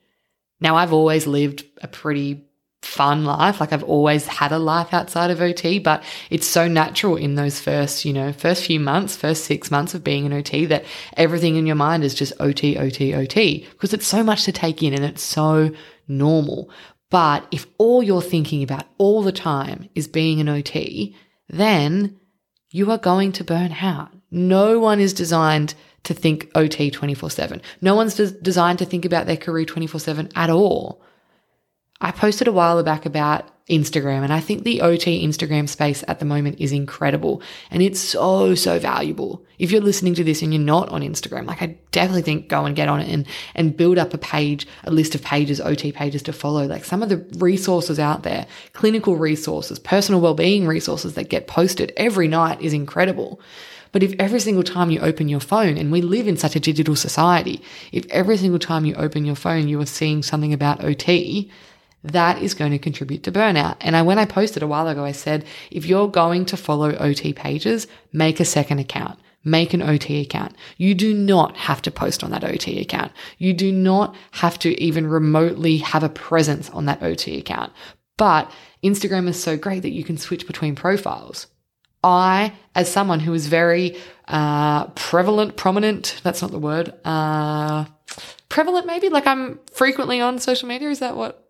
Now, 0.61 0.77
I've 0.77 0.93
always 0.93 1.27
lived 1.27 1.65
a 1.81 1.89
pretty 1.89 2.45
fun 2.83 3.25
life. 3.25 3.61
Like 3.61 3.73
I've 3.73 3.85
always 3.85 4.27
had 4.27 4.53
a 4.53 4.59
life 4.59 4.93
outside 4.93 5.31
of 5.31 5.41
OT, 5.41 5.79
but 5.79 6.03
it's 6.29 6.47
so 6.47 6.69
natural 6.69 7.17
in 7.17 7.35
those 7.35 7.61
first, 7.61 8.05
you 8.05 8.13
know, 8.13 8.33
first 8.33 8.65
few 8.65 8.81
months, 8.81 9.17
first 9.17 9.45
six 9.45 9.71
months 9.71 9.95
of 9.95 10.05
being 10.05 10.27
an 10.27 10.33
OT 10.33 10.67
that 10.67 10.85
everything 11.17 11.57
in 11.57 11.67
your 11.67 11.77
mind 11.77 12.05
is 12.05 12.15
just 12.15 12.33
OT, 12.41 12.77
OT, 12.77 13.15
OT 13.15 13.67
because 13.71 13.95
it's 13.95 14.07
so 14.07 14.23
much 14.23 14.45
to 14.45 14.53
take 14.53 14.83
in 14.83 14.95
and 14.95 15.05
it's 15.05 15.23
so 15.23 15.71
normal. 16.11 16.71
But 17.11 17.47
if 17.51 17.67
all 17.79 18.03
you're 18.03 18.23
thinking 18.23 18.63
about 18.63 18.85
all 18.99 19.23
the 19.23 19.33
time 19.33 19.89
is 19.95 20.07
being 20.07 20.41
an 20.41 20.49
OT, 20.49 21.17
then 21.49 22.21
you 22.71 22.91
are 22.91 22.99
going 22.99 23.33
to 23.33 23.45
burn 23.45 23.73
out. 23.81 24.13
No 24.31 24.79
one 24.79 25.01
is 25.01 25.13
designed 25.13 25.75
to 26.05 26.15
think 26.15 26.51
OT 26.55 26.91
24 26.91 27.31
7. 27.31 27.63
No 27.81 27.95
one's 27.95 28.15
des- 28.15 28.41
designed 28.41 28.79
to 28.79 28.85
think 28.85 29.05
about 29.05 29.27
their 29.27 29.37
career 29.37 29.65
24 29.65 30.01
7 30.01 30.29
at 30.37 30.51
all. 30.51 31.03
I 32.01 32.11
posted 32.13 32.49
a 32.49 32.53
while 32.53 32.83
back 32.83 33.05
about 33.05 33.51
Instagram, 33.69 34.25
and 34.25 34.33
I 34.33 34.41
think 34.41 34.65
the 34.65 34.81
OT 34.81 35.25
Instagram 35.25 35.69
space 35.69 36.03
at 36.09 36.19
the 36.19 36.25
moment 36.25 36.61
is 36.61 36.73
incredible 36.73 37.41
and 37.71 37.83
it's 37.83 38.01
so, 38.01 38.55
so 38.55 38.79
valuable. 38.81 39.45
If 39.59 39.71
you're 39.71 39.81
listening 39.81 40.15
to 40.15 40.25
this 40.25 40.43
and 40.43 40.53
you're 40.53 40.63
not 40.63 40.89
on 40.89 41.03
Instagram, 41.03 41.47
like 41.47 41.63
I 41.63 41.79
definitely 41.93 42.23
think 42.23 42.49
go 42.49 42.65
and 42.65 42.75
get 42.75 42.89
on 42.89 43.01
it 43.01 43.09
and, 43.09 43.27
and 43.55 43.77
build 43.77 43.97
up 43.97 44.13
a 44.13 44.19
page, 44.19 44.67
a 44.85 44.91
list 44.91 45.15
of 45.15 45.23
pages, 45.23 45.61
OT 45.61 45.93
pages 45.93 46.23
to 46.23 46.33
follow. 46.33 46.67
Like 46.67 46.85
some 46.85 47.03
of 47.03 47.11
the 47.11 47.19
resources 47.39 48.01
out 48.01 48.25
there, 48.25 48.47
clinical 48.73 49.17
resources, 49.17 49.79
personal 49.79 50.21
well-being 50.21 50.67
resources 50.67 51.15
that 51.15 51.29
get 51.29 51.47
posted 51.47 51.93
every 51.97 52.27
night 52.27 52.61
is 52.61 52.73
incredible. 52.73 53.41
But 53.93 54.03
if 54.03 54.15
every 54.19 54.41
single 54.41 54.63
time 54.63 54.91
you 54.91 55.01
open 55.01 55.29
your 55.29 55.41
phone, 55.41 55.77
and 55.77 55.91
we 55.91 56.01
live 56.01 56.29
in 56.29 56.37
such 56.37 56.55
a 56.55 56.61
digital 56.61 56.95
society, 56.95 57.61
if 57.93 58.07
every 58.11 58.37
single 58.37 58.61
time 58.61 58.85
you 58.85 58.95
open 58.95 59.25
your 59.25 59.35
phone, 59.35 59.67
you 59.67 59.81
are 59.81 59.87
seeing 59.87 60.23
something 60.23 60.53
about 60.53 60.85
OT, 60.85 61.51
that 62.03 62.43
is 62.43 62.55
going 62.55 62.73
to 62.73 62.79
contribute 62.79 63.23
to 63.25 63.33
burnout. 63.33 63.77
And 63.81 63.97
I, 63.97 64.03
when 64.03 64.19
I 64.19 64.25
posted 64.25 64.63
a 64.63 64.67
while 64.67 64.89
ago, 64.89 65.05
I 65.05 65.13
said, 65.13 65.45
if 65.71 65.87
you're 65.87 66.09
going 66.09 66.47
to 66.47 66.57
follow 66.57 66.95
OT 66.97 67.33
pages, 67.33 67.87
make 68.13 68.41
a 68.41 68.45
second 68.45 68.79
account. 68.79 69.19
Make 69.43 69.73
an 69.73 69.83
OT 69.83 70.21
account. 70.21 70.55
You 70.77 70.95
do 70.95 71.15
not 71.15 71.57
have 71.57 71.81
to 71.83 71.91
post 71.91 72.23
on 72.23 72.31
that 72.31 72.45
OT 72.45 72.79
account. 72.79 73.13
You 73.39 73.55
do 73.55 73.73
not 73.73 74.15
have 74.33 74.59
to 74.61 74.79
even 74.83 75.07
remotely 75.07 75.79
have 75.79 76.03
a 76.03 76.11
presence 76.11 76.69
on 76.71 76.85
that 76.87 77.03
OT 77.03 77.39
account. 77.39 77.73
But 78.19 78.51
Instagram 78.85 79.29
is 79.29 79.43
so 79.43 79.57
great 79.57 79.81
that 79.83 79.93
you 79.93 80.05
can 80.05 80.19
switch 80.19 80.47
between 80.47 80.75
profiles. 80.75 81.47
I, 82.05 82.53
as 82.75 82.91
someone 82.91 83.21
who 83.21 83.33
is 83.33 83.47
very 83.47 83.97
uh, 84.29 84.89
prevalent, 84.89 85.57
prominent, 85.57 86.21
that's 86.23 86.43
not 86.43 86.51
the 86.51 86.59
word, 86.59 86.93
uh, 87.05 87.87
prevalent 88.49 88.87
maybe, 88.87 89.09
like 89.09 89.27
I'm 89.27 89.59
frequently 89.73 90.21
on 90.21 90.39
social 90.39 90.69
media. 90.69 90.91
Is 90.91 90.99
that 91.01 91.17
what 91.17 91.50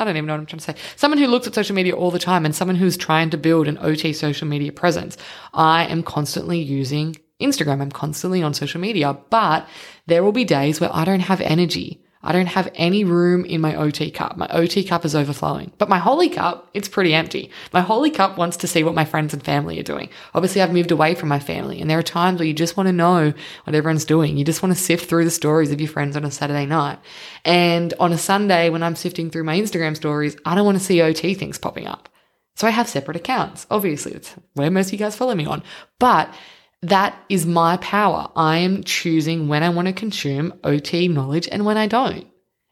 I 0.00 0.04
don't 0.04 0.16
even 0.16 0.26
know 0.26 0.32
what 0.32 0.40
I'm 0.40 0.46
trying 0.46 0.60
to 0.60 0.64
say. 0.64 0.74
Someone 0.96 1.18
who 1.18 1.26
looks 1.26 1.46
at 1.46 1.54
social 1.54 1.74
media 1.76 1.94
all 1.94 2.10
the 2.10 2.18
time 2.18 2.46
and 2.46 2.54
someone 2.56 2.76
who's 2.76 2.96
trying 2.96 3.28
to 3.30 3.36
build 3.36 3.68
an 3.68 3.76
OT 3.82 4.14
social 4.14 4.48
media 4.48 4.72
presence. 4.72 5.18
I 5.52 5.84
am 5.84 6.02
constantly 6.02 6.58
using 6.58 7.16
Instagram. 7.38 7.82
I'm 7.82 7.92
constantly 7.92 8.42
on 8.42 8.54
social 8.54 8.80
media, 8.80 9.18
but 9.28 9.68
there 10.06 10.24
will 10.24 10.32
be 10.32 10.44
days 10.44 10.80
where 10.80 10.88
I 10.90 11.04
don't 11.04 11.20
have 11.20 11.42
energy. 11.42 12.02
I 12.22 12.32
don't 12.32 12.46
have 12.46 12.70
any 12.74 13.02
room 13.02 13.46
in 13.46 13.62
my 13.62 13.74
OT 13.74 14.10
cup. 14.10 14.36
My 14.36 14.46
OT 14.48 14.84
cup 14.84 15.06
is 15.06 15.14
overflowing. 15.14 15.72
But 15.78 15.88
my 15.88 15.98
Holly 15.98 16.28
cup, 16.28 16.68
it's 16.74 16.88
pretty 16.88 17.14
empty. 17.14 17.50
My 17.72 17.80
Holly 17.80 18.10
cup 18.10 18.36
wants 18.36 18.58
to 18.58 18.66
see 18.66 18.84
what 18.84 18.94
my 18.94 19.06
friends 19.06 19.32
and 19.32 19.42
family 19.42 19.80
are 19.80 19.84
doing. 19.84 20.10
Obviously, 20.34 20.60
I've 20.60 20.72
moved 20.72 20.90
away 20.90 21.14
from 21.14 21.30
my 21.30 21.38
family, 21.38 21.80
and 21.80 21.88
there 21.88 21.98
are 21.98 22.02
times 22.02 22.38
where 22.38 22.46
you 22.46 22.52
just 22.52 22.76
want 22.76 22.88
to 22.88 22.92
know 22.92 23.32
what 23.64 23.74
everyone's 23.74 24.04
doing. 24.04 24.36
You 24.36 24.44
just 24.44 24.62
want 24.62 24.74
to 24.76 24.82
sift 24.82 25.08
through 25.08 25.24
the 25.24 25.30
stories 25.30 25.72
of 25.72 25.80
your 25.80 25.88
friends 25.88 26.14
on 26.14 26.24
a 26.24 26.30
Saturday 26.30 26.66
night. 26.66 26.98
And 27.46 27.94
on 27.98 28.12
a 28.12 28.18
Sunday, 28.18 28.68
when 28.68 28.82
I'm 28.82 28.96
sifting 28.96 29.30
through 29.30 29.44
my 29.44 29.58
Instagram 29.58 29.96
stories, 29.96 30.36
I 30.44 30.54
don't 30.54 30.66
want 30.66 30.78
to 30.78 30.84
see 30.84 31.00
OT 31.00 31.32
things 31.32 31.58
popping 31.58 31.86
up. 31.86 32.10
So 32.56 32.66
I 32.66 32.70
have 32.70 32.88
separate 32.88 33.16
accounts. 33.16 33.66
Obviously, 33.70 34.12
it's 34.12 34.34
where 34.52 34.70
most 34.70 34.88
of 34.88 34.92
you 34.92 34.98
guys 34.98 35.16
follow 35.16 35.34
me 35.34 35.46
on. 35.46 35.62
But 35.98 36.34
that 36.82 37.22
is 37.28 37.44
my 37.44 37.76
power. 37.78 38.30
I 38.34 38.58
am 38.58 38.84
choosing 38.84 39.48
when 39.48 39.62
I 39.62 39.68
want 39.68 39.88
to 39.88 39.92
consume 39.92 40.54
OT 40.64 41.08
knowledge 41.08 41.48
and 41.50 41.64
when 41.66 41.76
I 41.76 41.86
don't. 41.86 42.26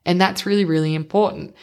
And 0.07 0.21
that's 0.21 0.47
really, 0.47 0.65
really 0.65 0.95
important. 0.95 1.55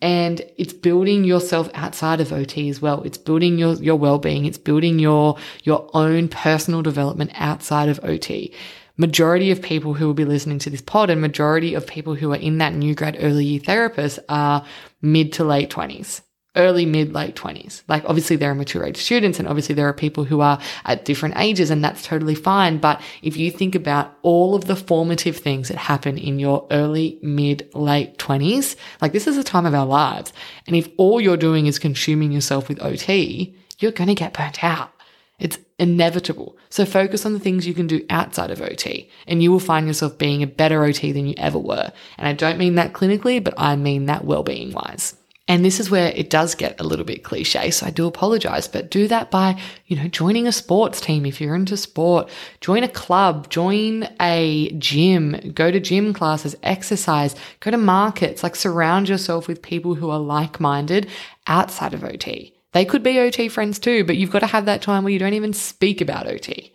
And 0.00 0.42
it's 0.58 0.72
building 0.72 1.22
yourself 1.22 1.70
outside 1.74 2.20
of 2.20 2.32
OT 2.32 2.68
as 2.68 2.82
well. 2.82 3.02
It's 3.04 3.18
building 3.18 3.56
your, 3.56 3.74
your 3.74 3.94
well-being. 3.94 4.46
It's 4.46 4.58
building 4.58 4.98
your, 4.98 5.38
your 5.62 5.88
own 5.94 6.26
personal 6.26 6.82
development 6.82 7.30
outside 7.34 7.88
of 7.88 8.00
OT. 8.02 8.52
Majority 8.96 9.52
of 9.52 9.62
people 9.62 9.94
who 9.94 10.08
will 10.08 10.14
be 10.14 10.24
listening 10.24 10.58
to 10.60 10.70
this 10.70 10.82
pod 10.82 11.08
and 11.08 11.20
majority 11.20 11.74
of 11.74 11.86
people 11.86 12.16
who 12.16 12.32
are 12.32 12.36
in 12.36 12.58
that 12.58 12.74
new 12.74 12.96
grad 12.96 13.16
early 13.20 13.44
year 13.44 13.60
therapist 13.60 14.18
are 14.28 14.64
mid 15.00 15.32
to 15.34 15.44
late 15.44 15.70
twenties 15.70 16.20
early, 16.56 16.86
mid, 16.86 17.12
late 17.12 17.34
20s. 17.34 17.82
Like, 17.88 18.04
obviously, 18.06 18.36
there 18.36 18.50
are 18.50 18.54
mature 18.54 18.84
age 18.84 18.98
students, 18.98 19.38
and 19.38 19.48
obviously, 19.48 19.74
there 19.74 19.88
are 19.88 19.92
people 19.92 20.24
who 20.24 20.40
are 20.40 20.60
at 20.84 21.04
different 21.04 21.36
ages, 21.38 21.70
and 21.70 21.82
that's 21.82 22.02
totally 22.02 22.34
fine. 22.34 22.78
But 22.78 23.00
if 23.22 23.36
you 23.36 23.50
think 23.50 23.74
about 23.74 24.16
all 24.22 24.54
of 24.54 24.66
the 24.66 24.76
formative 24.76 25.36
things 25.36 25.68
that 25.68 25.78
happen 25.78 26.18
in 26.18 26.38
your 26.38 26.66
early, 26.70 27.18
mid, 27.22 27.68
late 27.74 28.18
20s, 28.18 28.76
like, 29.00 29.12
this 29.12 29.26
is 29.26 29.36
a 29.36 29.44
time 29.44 29.66
of 29.66 29.74
our 29.74 29.86
lives. 29.86 30.32
And 30.66 30.76
if 30.76 30.88
all 30.96 31.20
you're 31.20 31.36
doing 31.36 31.66
is 31.66 31.78
consuming 31.78 32.32
yourself 32.32 32.68
with 32.68 32.82
OT, 32.82 33.56
you're 33.78 33.92
going 33.92 34.08
to 34.08 34.14
get 34.14 34.34
burnt 34.34 34.62
out. 34.62 34.92
It's 35.38 35.58
inevitable. 35.76 36.56
So 36.68 36.84
focus 36.84 37.26
on 37.26 37.32
the 37.32 37.40
things 37.40 37.66
you 37.66 37.74
can 37.74 37.88
do 37.88 38.06
outside 38.08 38.52
of 38.52 38.62
OT 38.62 39.10
and 39.26 39.42
you 39.42 39.50
will 39.50 39.58
find 39.58 39.88
yourself 39.88 40.16
being 40.16 40.40
a 40.40 40.46
better 40.46 40.84
OT 40.84 41.10
than 41.10 41.26
you 41.26 41.34
ever 41.36 41.58
were. 41.58 41.90
And 42.16 42.28
I 42.28 42.32
don't 42.32 42.58
mean 42.58 42.76
that 42.76 42.92
clinically, 42.92 43.42
but 43.42 43.54
I 43.56 43.74
mean 43.74 44.06
that 44.06 44.24
well-being 44.24 44.70
wise. 44.70 45.16
And 45.48 45.64
this 45.64 45.80
is 45.80 45.90
where 45.90 46.12
it 46.14 46.30
does 46.30 46.54
get 46.54 46.80
a 46.80 46.84
little 46.84 47.04
bit 47.04 47.24
cliche. 47.24 47.70
So 47.70 47.86
I 47.86 47.90
do 47.90 48.06
apologize, 48.06 48.68
but 48.68 48.90
do 48.90 49.08
that 49.08 49.30
by, 49.30 49.60
you 49.86 49.96
know, 49.96 50.06
joining 50.06 50.46
a 50.46 50.52
sports 50.52 51.00
team. 51.00 51.26
If 51.26 51.40
you're 51.40 51.56
into 51.56 51.76
sport, 51.76 52.30
join 52.60 52.84
a 52.84 52.88
club, 52.88 53.50
join 53.50 54.08
a 54.20 54.70
gym, 54.78 55.52
go 55.52 55.72
to 55.72 55.80
gym 55.80 56.12
classes, 56.14 56.54
exercise, 56.62 57.34
go 57.58 57.72
to 57.72 57.76
markets, 57.76 58.44
like 58.44 58.54
surround 58.54 59.08
yourself 59.08 59.48
with 59.48 59.62
people 59.62 59.96
who 59.96 60.10
are 60.10 60.20
like 60.20 60.60
minded 60.60 61.10
outside 61.48 61.92
of 61.92 62.04
OT. 62.04 62.54
They 62.70 62.84
could 62.84 63.02
be 63.02 63.18
OT 63.18 63.48
friends 63.48 63.78
too, 63.78 64.04
but 64.04 64.16
you've 64.16 64.30
got 64.30 64.40
to 64.40 64.46
have 64.46 64.66
that 64.66 64.80
time 64.80 65.02
where 65.02 65.12
you 65.12 65.18
don't 65.18 65.34
even 65.34 65.52
speak 65.52 66.00
about 66.00 66.28
OT. 66.28 66.72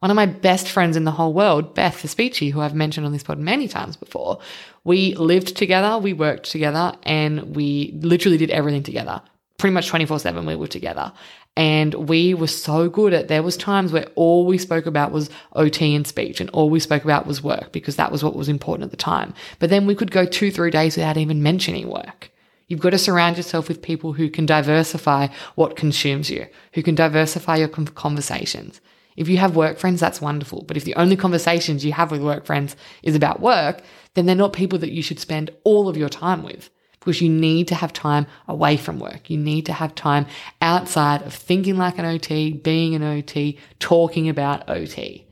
One 0.00 0.10
of 0.10 0.16
my 0.16 0.26
best 0.26 0.68
friends 0.68 0.94
in 0.96 1.04
the 1.04 1.10
whole 1.10 1.32
world, 1.32 1.74
Beth 1.74 2.02
Vespici, 2.02 2.52
who 2.52 2.60
I've 2.60 2.74
mentioned 2.74 3.06
on 3.06 3.12
this 3.12 3.22
pod 3.22 3.38
many 3.38 3.66
times 3.66 3.96
before, 3.96 4.38
we 4.84 5.14
lived 5.14 5.56
together, 5.56 5.98
we 5.98 6.12
worked 6.12 6.50
together, 6.50 6.94
and 7.04 7.56
we 7.56 7.98
literally 8.02 8.36
did 8.36 8.50
everything 8.50 8.82
together. 8.82 9.22
Pretty 9.56 9.72
much 9.72 9.88
24 9.88 10.18
7 10.18 10.44
we 10.44 10.54
were 10.54 10.66
together. 10.66 11.12
And 11.56 11.94
we 11.94 12.34
were 12.34 12.46
so 12.46 12.90
good 12.90 13.14
at 13.14 13.28
there 13.28 13.42
was 13.42 13.56
times 13.56 13.90
where 13.90 14.06
all 14.14 14.44
we 14.44 14.58
spoke 14.58 14.84
about 14.84 15.12
was 15.12 15.30
OT 15.54 15.94
and 15.94 16.06
speech 16.06 16.38
and 16.42 16.50
all 16.50 16.68
we 16.68 16.78
spoke 16.80 17.02
about 17.02 17.26
was 17.26 17.42
work 17.42 17.72
because 17.72 17.96
that 17.96 18.12
was 18.12 18.22
what 18.22 18.36
was 18.36 18.50
important 18.50 18.84
at 18.84 18.90
the 18.90 18.98
time. 18.98 19.32
But 19.58 19.70
then 19.70 19.86
we 19.86 19.94
could 19.94 20.10
go 20.10 20.26
two, 20.26 20.50
three 20.50 20.70
days 20.70 20.96
without 20.96 21.16
even 21.16 21.42
mentioning 21.42 21.88
work. 21.88 22.30
You've 22.68 22.80
got 22.80 22.90
to 22.90 22.98
surround 22.98 23.38
yourself 23.38 23.68
with 23.68 23.80
people 23.80 24.12
who 24.12 24.28
can 24.28 24.44
diversify 24.44 25.28
what 25.54 25.76
consumes 25.76 26.28
you, 26.28 26.46
who 26.74 26.82
can 26.82 26.94
diversify 26.94 27.56
your 27.56 27.68
conversations. 27.68 28.82
If 29.16 29.28
you 29.28 29.38
have 29.38 29.56
work 29.56 29.78
friends, 29.78 30.00
that's 30.00 30.20
wonderful. 30.20 30.62
But 30.62 30.76
if 30.76 30.84
the 30.84 30.94
only 30.96 31.16
conversations 31.16 31.84
you 31.84 31.92
have 31.92 32.10
with 32.10 32.22
work 32.22 32.44
friends 32.44 32.76
is 33.02 33.14
about 33.14 33.40
work, 33.40 33.82
then 34.14 34.26
they're 34.26 34.36
not 34.36 34.52
people 34.52 34.78
that 34.80 34.92
you 34.92 35.02
should 35.02 35.18
spend 35.18 35.50
all 35.64 35.88
of 35.88 35.96
your 35.96 36.08
time 36.08 36.42
with 36.42 36.70
because 37.06 37.20
you 37.20 37.28
need 37.28 37.68
to 37.68 37.74
have 37.74 37.92
time 37.92 38.26
away 38.48 38.76
from 38.76 38.98
work. 38.98 39.30
You 39.30 39.38
need 39.38 39.66
to 39.66 39.72
have 39.72 39.94
time 39.94 40.26
outside 40.60 41.22
of 41.22 41.32
thinking 41.32 41.76
like 41.76 41.98
an 41.98 42.04
OT, 42.04 42.52
being 42.52 42.94
an 42.94 43.02
OT, 43.02 43.58
talking 43.78 44.28
about 44.28 44.68
OT. 44.68 45.26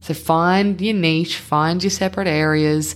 So 0.00 0.14
find 0.14 0.80
your 0.80 0.94
niche, 0.94 1.36
find 1.36 1.82
your 1.82 1.90
separate 1.90 2.28
areas, 2.28 2.94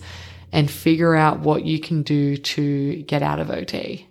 and 0.53 0.71
figure 0.71 1.15
out 1.15 1.41
what 1.41 1.65
you 1.65 1.81
can 1.81 2.03
do 2.03 2.37
to 2.37 3.03
get 3.03 3.23
out 3.23 3.41
of 3.41 3.51
OT. 3.51 4.07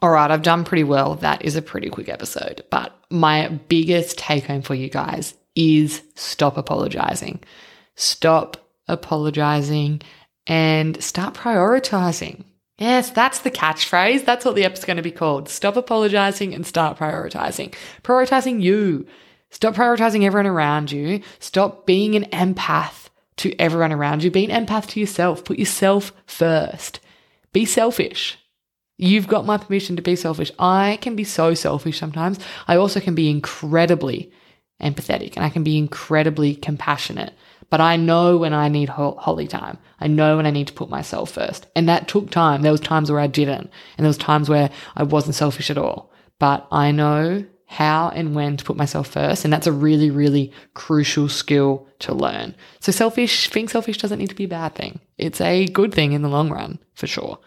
All 0.00 0.10
right, 0.10 0.30
I've 0.30 0.42
done 0.42 0.64
pretty 0.64 0.84
well. 0.84 1.14
That 1.16 1.44
is 1.44 1.56
a 1.56 1.62
pretty 1.62 1.88
quick 1.88 2.08
episode. 2.08 2.64
But 2.70 2.96
my 3.10 3.48
biggest 3.48 4.18
take 4.18 4.44
home 4.44 4.62
for 4.62 4.74
you 4.74 4.90
guys 4.90 5.34
is 5.54 6.02
stop 6.14 6.56
apologizing. 6.56 7.42
Stop 7.94 8.56
apologizing 8.88 10.02
and 10.46 11.02
start 11.02 11.34
prioritizing. 11.34 12.44
Yes, 12.78 13.10
that's 13.10 13.40
the 13.40 13.52
catchphrase. 13.52 14.24
That's 14.24 14.44
what 14.44 14.56
the 14.56 14.64
app's 14.64 14.84
going 14.84 14.96
to 14.96 15.02
be 15.02 15.12
called. 15.12 15.48
Stop 15.48 15.76
apologizing 15.76 16.54
and 16.54 16.66
start 16.66 16.98
prioritizing. 16.98 17.74
Prioritizing 18.02 18.60
you. 18.60 19.06
Stop 19.50 19.74
prioritizing 19.74 20.24
everyone 20.24 20.48
around 20.48 20.90
you. 20.90 21.20
Stop 21.38 21.86
being 21.86 22.16
an 22.16 22.24
empath 22.26 23.08
to 23.36 23.54
everyone 23.60 23.92
around 23.92 24.24
you. 24.24 24.30
Be 24.30 24.50
an 24.50 24.66
empath 24.66 24.88
to 24.88 25.00
yourself. 25.00 25.44
Put 25.44 25.58
yourself 25.58 26.12
first. 26.26 26.98
Be 27.52 27.64
selfish. 27.64 28.36
You've 28.96 29.28
got 29.28 29.46
my 29.46 29.56
permission 29.56 29.96
to 29.96 30.02
be 30.02 30.16
selfish. 30.16 30.52
I 30.58 30.98
can 31.00 31.16
be 31.16 31.24
so 31.24 31.54
selfish 31.54 31.98
sometimes. 31.98 32.38
I 32.68 32.76
also 32.76 33.00
can 33.00 33.14
be 33.14 33.28
incredibly 33.28 34.30
empathetic 34.80 35.36
and 35.36 35.44
I 35.44 35.50
can 35.50 35.64
be 35.64 35.78
incredibly 35.78 36.54
compassionate. 36.54 37.34
But 37.70 37.80
I 37.80 37.96
know 37.96 38.36
when 38.36 38.52
I 38.52 38.68
need 38.68 38.88
Holly 38.88 39.48
time. 39.48 39.78
I 39.98 40.06
know 40.06 40.36
when 40.36 40.46
I 40.46 40.50
need 40.50 40.68
to 40.68 40.72
put 40.72 40.90
myself 40.90 41.32
first. 41.32 41.66
And 41.74 41.88
that 41.88 42.06
took 42.06 42.30
time. 42.30 42.62
There 42.62 42.70
was 42.70 42.80
times 42.80 43.10
where 43.10 43.20
I 43.20 43.26
didn't. 43.26 43.70
And 43.96 44.04
there 44.04 44.08
was 44.08 44.18
times 44.18 44.48
where 44.48 44.70
I 44.94 45.02
wasn't 45.02 45.34
selfish 45.34 45.70
at 45.70 45.78
all. 45.78 46.12
But 46.38 46.66
I 46.70 46.92
know 46.92 47.44
how 47.66 48.10
and 48.10 48.34
when 48.34 48.56
to 48.58 48.64
put 48.64 48.76
myself 48.76 49.08
first. 49.08 49.44
And 49.44 49.52
that's 49.52 49.66
a 49.66 49.72
really, 49.72 50.10
really 50.10 50.52
crucial 50.74 51.28
skill 51.28 51.88
to 52.00 52.14
learn. 52.14 52.54
So 52.80 52.92
selfish, 52.92 53.50
being 53.50 53.68
selfish 53.68 53.98
doesn't 53.98 54.18
need 54.18 54.28
to 54.28 54.36
be 54.36 54.44
a 54.44 54.48
bad 54.48 54.74
thing. 54.76 55.00
It's 55.18 55.40
a 55.40 55.66
good 55.66 55.92
thing 55.92 56.12
in 56.12 56.22
the 56.22 56.28
long 56.28 56.50
run, 56.50 56.78
for 56.94 57.08
sure. 57.08 57.38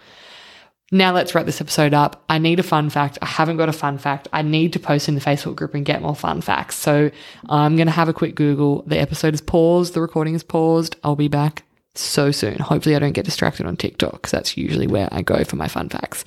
Now 0.92 1.12
let's 1.12 1.36
wrap 1.36 1.46
this 1.46 1.60
episode 1.60 1.94
up. 1.94 2.24
I 2.30 2.38
need 2.38 2.60
a 2.60 2.64
fun 2.64 2.90
fact. 2.90 3.18
I 3.22 3.26
haven't 3.26 3.58
got 3.58 3.68
a 3.68 3.74
fun 3.74 3.98
fact. 3.98 4.30
I 4.32 4.42
need 4.42 4.72
to 4.74 4.80
post 4.80 5.10
in 5.10 5.16
the 5.16 5.22
Facebook 5.22 5.56
group 5.56 5.74
and 5.74 5.86
get 5.86 6.02
more 6.02 6.16
fun 6.16 6.40
facts. 6.40 6.78
So 6.78 7.12
I'm 7.50 7.76
going 7.76 7.88
to 7.88 7.94
have 7.94 8.08
a 8.08 8.14
quick 8.14 8.36
Google. 8.36 8.84
The 8.88 8.98
episode 8.98 9.34
is 9.34 9.42
paused. 9.42 9.94
The 9.94 10.02
recording 10.02 10.34
is 10.34 10.44
paused. 10.44 10.96
I'll 11.04 11.18
be 11.18 11.28
back 11.28 11.64
so 11.94 12.32
soon. 12.32 12.60
Hopefully 12.60 12.96
I 12.96 13.00
don't 13.00 13.12
get 13.12 13.26
distracted 13.26 13.66
on 13.66 13.76
TikTok 13.76 14.14
because 14.14 14.32
that's 14.32 14.56
usually 14.56 14.88
where 14.88 15.10
I 15.12 15.24
go 15.24 15.44
for 15.44 15.58
my 15.58 15.68
fun 15.68 15.90
facts. 15.90 16.24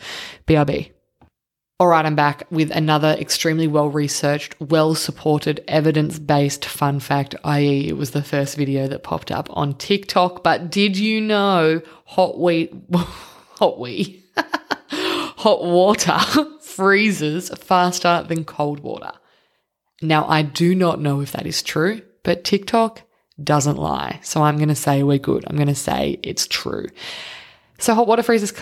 BRB. 0.46 0.90
All 1.78 1.86
right, 1.86 2.04
I'm 2.04 2.14
back 2.14 2.42
with 2.50 2.70
another 2.72 3.16
extremely 3.18 3.66
well 3.66 3.88
researched, 3.88 4.54
well 4.60 4.94
supported, 4.94 5.64
evidence 5.66 6.18
based 6.18 6.66
fun 6.66 7.00
fact, 7.00 7.34
i.e., 7.42 7.88
it 7.88 7.96
was 7.96 8.10
the 8.10 8.22
first 8.22 8.58
video 8.58 8.86
that 8.88 9.02
popped 9.02 9.30
up 9.30 9.48
on 9.56 9.72
TikTok. 9.72 10.44
But 10.44 10.70
did 10.70 10.98
you 10.98 11.22
know 11.22 11.80
hot 12.04 12.38
wheat, 12.38 12.74
hot 12.92 13.80
wheat, 13.80 14.19
hot 15.36 15.64
water 15.64 16.18
freezes 16.60 17.50
faster 17.50 18.24
than 18.28 18.44
cold 18.44 18.80
water. 18.80 19.12
Now, 20.02 20.26
I 20.28 20.42
do 20.42 20.74
not 20.74 21.00
know 21.00 21.20
if 21.20 21.32
that 21.32 21.46
is 21.46 21.62
true, 21.62 22.02
but 22.22 22.44
TikTok 22.44 23.02
doesn't 23.42 23.76
lie. 23.76 24.20
So 24.22 24.42
I'm 24.42 24.56
going 24.56 24.68
to 24.68 24.74
say 24.74 25.02
we're 25.02 25.18
good. 25.18 25.44
I'm 25.46 25.56
going 25.56 25.68
to 25.68 25.74
say 25.74 26.18
it's 26.22 26.46
true. 26.46 26.86
So 27.78 27.94
hot 27.94 28.06
water 28.06 28.22
freezes 28.22 28.52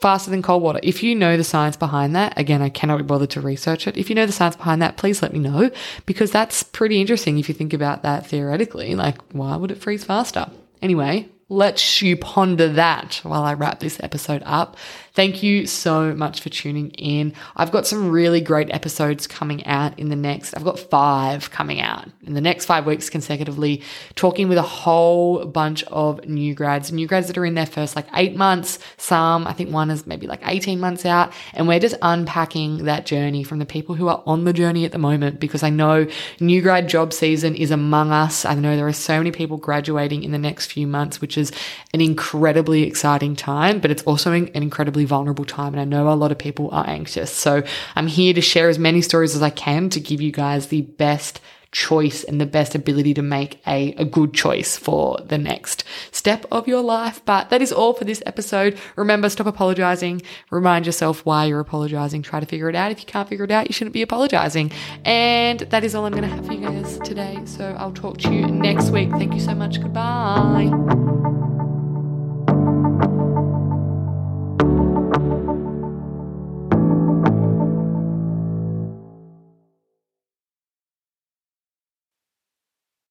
faster 0.00 0.30
than 0.30 0.42
cold 0.42 0.62
water. 0.62 0.80
If 0.82 1.02
you 1.02 1.14
know 1.14 1.36
the 1.36 1.44
science 1.44 1.76
behind 1.76 2.14
that, 2.16 2.38
again, 2.38 2.62
I 2.62 2.68
cannot 2.68 2.98
be 2.98 3.04
bothered 3.04 3.30
to 3.30 3.40
research 3.40 3.86
it. 3.86 3.96
If 3.96 4.08
you 4.08 4.14
know 4.14 4.26
the 4.26 4.32
science 4.32 4.56
behind 4.56 4.82
that, 4.82 4.96
please 4.96 5.22
let 5.22 5.32
me 5.32 5.38
know 5.38 5.70
because 6.04 6.30
that's 6.30 6.62
pretty 6.62 7.00
interesting 7.00 7.38
if 7.38 7.48
you 7.48 7.54
think 7.54 7.72
about 7.72 8.02
that 8.02 8.26
theoretically. 8.26 8.94
Like, 8.94 9.18
why 9.32 9.56
would 9.56 9.70
it 9.70 9.78
freeze 9.78 10.04
faster? 10.04 10.50
Anyway, 10.82 11.28
let 11.48 12.02
you 12.02 12.16
ponder 12.16 12.68
that 12.68 13.20
while 13.22 13.44
I 13.44 13.54
wrap 13.54 13.80
this 13.80 14.00
episode 14.02 14.42
up. 14.44 14.76
Thank 15.16 15.42
you 15.42 15.66
so 15.66 16.14
much 16.14 16.42
for 16.42 16.50
tuning 16.50 16.90
in. 16.90 17.32
I've 17.56 17.72
got 17.72 17.86
some 17.86 18.10
really 18.10 18.42
great 18.42 18.70
episodes 18.70 19.26
coming 19.26 19.64
out 19.64 19.98
in 19.98 20.10
the 20.10 20.14
next, 20.14 20.54
I've 20.54 20.62
got 20.62 20.78
five 20.78 21.50
coming 21.50 21.80
out 21.80 22.06
in 22.26 22.34
the 22.34 22.42
next 22.42 22.66
five 22.66 22.84
weeks 22.84 23.08
consecutively, 23.08 23.82
talking 24.14 24.46
with 24.46 24.58
a 24.58 24.62
whole 24.62 25.46
bunch 25.46 25.84
of 25.84 26.22
new 26.26 26.54
grads, 26.54 26.92
new 26.92 27.06
grads 27.06 27.28
that 27.28 27.38
are 27.38 27.46
in 27.46 27.54
their 27.54 27.64
first 27.64 27.96
like 27.96 28.04
eight 28.12 28.36
months. 28.36 28.78
Some, 28.98 29.46
I 29.46 29.54
think 29.54 29.72
one 29.72 29.90
is 29.90 30.06
maybe 30.06 30.26
like 30.26 30.42
18 30.44 30.78
months 30.78 31.06
out. 31.06 31.32
And 31.54 31.66
we're 31.66 31.80
just 31.80 31.96
unpacking 32.02 32.84
that 32.84 33.06
journey 33.06 33.42
from 33.42 33.58
the 33.58 33.64
people 33.64 33.94
who 33.94 34.08
are 34.08 34.22
on 34.26 34.44
the 34.44 34.52
journey 34.52 34.84
at 34.84 34.92
the 34.92 34.98
moment 34.98 35.40
because 35.40 35.62
I 35.62 35.70
know 35.70 36.06
new 36.40 36.60
grad 36.60 36.90
job 36.90 37.14
season 37.14 37.54
is 37.54 37.70
among 37.70 38.12
us. 38.12 38.44
I 38.44 38.52
know 38.52 38.76
there 38.76 38.86
are 38.86 38.92
so 38.92 39.16
many 39.16 39.30
people 39.30 39.56
graduating 39.56 40.24
in 40.24 40.32
the 40.32 40.38
next 40.38 40.70
few 40.70 40.86
months, 40.86 41.22
which 41.22 41.38
is 41.38 41.52
an 41.94 42.02
incredibly 42.02 42.82
exciting 42.82 43.34
time, 43.34 43.78
but 43.78 43.90
it's 43.90 44.02
also 44.02 44.32
an 44.32 44.48
incredibly 44.48 45.05
vulnerable 45.06 45.44
time. 45.44 45.74
And 45.74 45.80
I 45.80 45.84
know 45.84 46.12
a 46.12 46.14
lot 46.14 46.32
of 46.32 46.38
people 46.38 46.68
are 46.72 46.86
anxious. 46.86 47.30
So 47.30 47.62
I'm 47.94 48.06
here 48.06 48.34
to 48.34 48.40
share 48.40 48.68
as 48.68 48.78
many 48.78 49.02
stories 49.02 49.34
as 49.34 49.42
I 49.42 49.50
can 49.50 49.88
to 49.90 50.00
give 50.00 50.20
you 50.20 50.32
guys 50.32 50.68
the 50.68 50.82
best 50.82 51.40
choice 51.72 52.24
and 52.24 52.40
the 52.40 52.46
best 52.46 52.74
ability 52.74 53.12
to 53.12 53.20
make 53.20 53.60
a, 53.66 53.92
a 53.94 54.04
good 54.04 54.32
choice 54.32 54.78
for 54.78 55.18
the 55.26 55.36
next 55.36 55.84
step 56.10 56.46
of 56.50 56.66
your 56.66 56.80
life. 56.80 57.20
But 57.26 57.50
that 57.50 57.60
is 57.60 57.70
all 57.70 57.92
for 57.92 58.04
this 58.04 58.22
episode. 58.24 58.78
Remember, 58.96 59.28
stop 59.28 59.46
apologizing. 59.46 60.22
Remind 60.50 60.86
yourself 60.86 61.26
why 61.26 61.44
you're 61.44 61.60
apologizing. 61.60 62.22
Try 62.22 62.40
to 62.40 62.46
figure 62.46 62.70
it 62.70 62.74
out. 62.74 62.92
If 62.92 63.00
you 63.00 63.06
can't 63.06 63.28
figure 63.28 63.44
it 63.44 63.50
out, 63.50 63.68
you 63.68 63.74
shouldn't 63.74 63.94
be 63.94 64.02
apologizing. 64.02 64.72
And 65.04 65.60
that 65.60 65.84
is 65.84 65.94
all 65.94 66.06
I'm 66.06 66.12
going 66.12 66.28
to 66.28 66.34
have 66.34 66.46
for 66.46 66.54
you 66.54 66.60
guys 66.60 66.98
today. 67.00 67.38
So 67.44 67.76
I'll 67.78 67.92
talk 67.92 68.18
to 68.18 68.32
you 68.32 68.46
next 68.46 68.90
week. 68.90 69.10
Thank 69.10 69.34
you 69.34 69.40
so 69.40 69.54
much. 69.54 69.80
Goodbye. 69.80 71.44